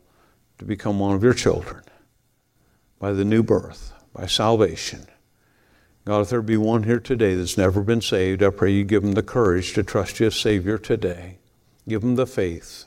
[0.59, 1.83] to become one of your children
[2.99, 5.07] by the new birth, by salvation.
[6.05, 9.03] God, if there be one here today that's never been saved, I pray you give
[9.03, 11.37] them the courage to trust you as Savior today.
[11.87, 12.85] Give them the faith.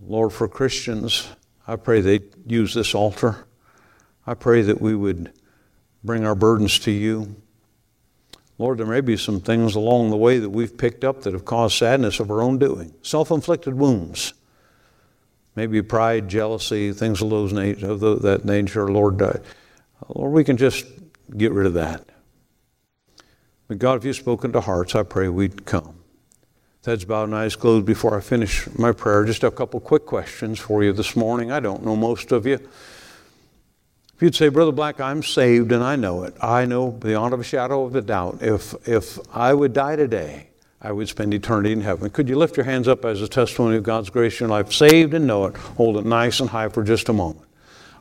[0.00, 1.28] Lord, for Christians,
[1.66, 3.46] I pray they use this altar.
[4.26, 5.32] I pray that we would
[6.04, 7.36] bring our burdens to you.
[8.58, 11.44] Lord, there may be some things along the way that we've picked up that have
[11.44, 14.34] caused sadness of our own doing, self inflicted wounds.
[15.54, 18.88] Maybe pride, jealousy, things of, those na- of that nature.
[18.90, 19.34] Lord, uh,
[20.08, 20.86] Lord, we can just
[21.36, 22.04] get rid of that.
[23.68, 25.96] But God, if you've spoken to hearts, I pray we'd come.
[26.84, 29.24] Heads bowed and eyes closed before I finish my prayer.
[29.24, 31.52] Just a couple quick questions for you this morning.
[31.52, 32.58] I don't know most of you.
[34.22, 36.32] You'd say, Brother Black, I'm saved and I know it.
[36.40, 38.38] I know beyond a shadow of a doubt.
[38.40, 40.46] If, if I would die today,
[40.80, 42.08] I would spend eternity in heaven.
[42.08, 44.72] Could you lift your hands up as a testimony of God's grace in your life?
[44.72, 45.56] Saved and know it.
[45.56, 47.44] Hold it nice and high for just a moment.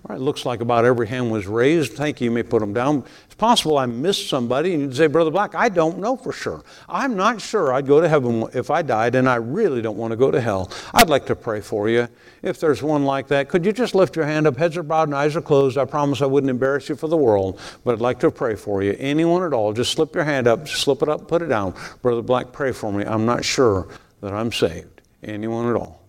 [0.03, 1.93] All right, looks like about every hand was raised.
[1.93, 2.25] Thank you.
[2.25, 3.05] You may put them down.
[3.25, 6.63] It's possible I missed somebody, and you'd say, Brother Black, I don't know for sure.
[6.89, 10.09] I'm not sure I'd go to heaven if I died, and I really don't want
[10.09, 10.71] to go to hell.
[10.91, 12.07] I'd like to pray for you.
[12.41, 14.57] If there's one like that, could you just lift your hand up?
[14.57, 15.77] Heads are bowed and eyes are closed.
[15.77, 18.81] I promise I wouldn't embarrass you for the world, but I'd like to pray for
[18.81, 18.95] you.
[18.97, 21.75] Anyone at all, just slip your hand up, slip it up, put it down.
[22.01, 23.05] Brother Black, pray for me.
[23.05, 23.87] I'm not sure
[24.21, 25.01] that I'm saved.
[25.21, 26.00] Anyone at all.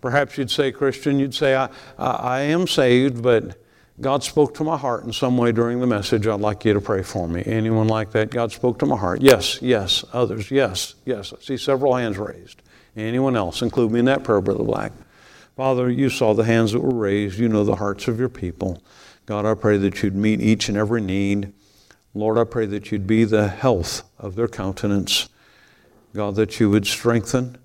[0.00, 1.68] Perhaps you'd say, Christian, you'd say, I,
[1.98, 3.60] I, am saved, but
[4.00, 6.26] God spoke to my heart in some way during the message.
[6.26, 7.42] I'd like you to pray for me.
[7.44, 8.30] Anyone like that?
[8.30, 9.20] God spoke to my heart.
[9.20, 10.04] Yes, yes.
[10.12, 11.32] Others, yes, yes.
[11.32, 12.62] I see several hands raised.
[12.96, 13.62] Anyone else?
[13.62, 14.92] Include me in that prayer, Brother Black.
[15.56, 17.38] Father, you saw the hands that were raised.
[17.38, 18.80] You know the hearts of your people.
[19.26, 21.52] God, I pray that you'd meet each and every need.
[22.14, 25.28] Lord, I pray that you'd be the health of their countenance.
[26.14, 27.58] God, that you would strengthen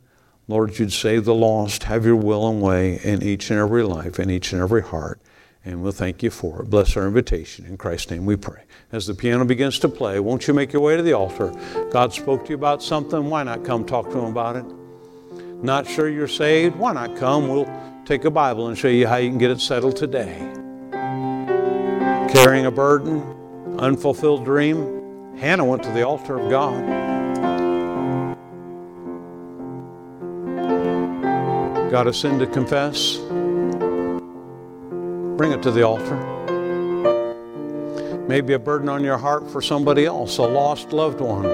[0.47, 4.19] Lord, you'd save the lost, have your will and way in each and every life,
[4.19, 5.21] in each and every heart.
[5.65, 6.69] And we'll thank you for it.
[6.69, 7.65] Bless our invitation.
[7.65, 8.63] In Christ's name we pray.
[8.91, 11.53] As the piano begins to play, won't you make your way to the altar?
[11.91, 13.29] God spoke to you about something.
[13.29, 14.65] Why not come talk to him about it?
[15.63, 16.75] Not sure you're saved?
[16.75, 17.47] Why not come?
[17.47, 17.71] We'll
[18.03, 20.37] take a Bible and show you how you can get it settled today.
[22.33, 23.21] Carrying a burden,
[23.79, 25.37] unfulfilled dream.
[25.37, 26.83] Hannah went to the altar of God.
[31.93, 33.17] Got a sin to confess?
[35.37, 36.17] Bring it to the altar.
[38.27, 41.45] Maybe a burden on your heart for somebody else, a lost loved one,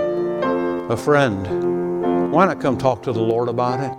[0.89, 2.31] a friend.
[2.31, 3.91] Why not come talk to the Lord about it?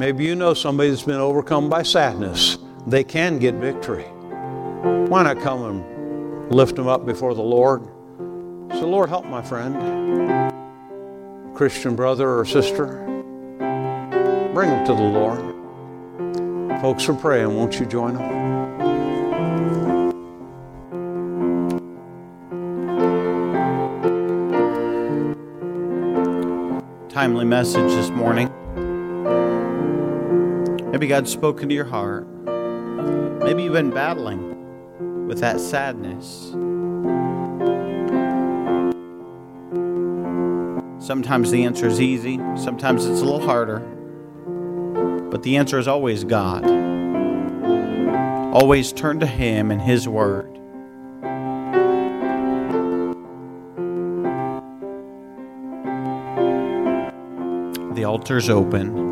[0.00, 2.58] Maybe you know somebody that's been overcome by sadness.
[2.88, 4.02] They can get victory.
[4.02, 7.86] Why not come and lift them up before the Lord.
[8.72, 10.52] Say, Lord, help my friend,
[11.54, 13.15] Christian brother or sister.
[14.56, 16.80] Bring them to the Lord.
[16.80, 17.54] Folks are praying.
[17.54, 18.46] Won't you join them?
[27.10, 28.48] timely message this morning.
[30.90, 32.26] Maybe God's spoken to your heart.
[33.44, 36.52] Maybe you've been battling with that sadness.
[41.06, 43.95] Sometimes the answer is easy, sometimes it's a little harder.
[45.36, 46.64] But the answer is always God.
[48.54, 50.50] Always turn to Him and His Word.
[57.94, 59.05] The altar's open.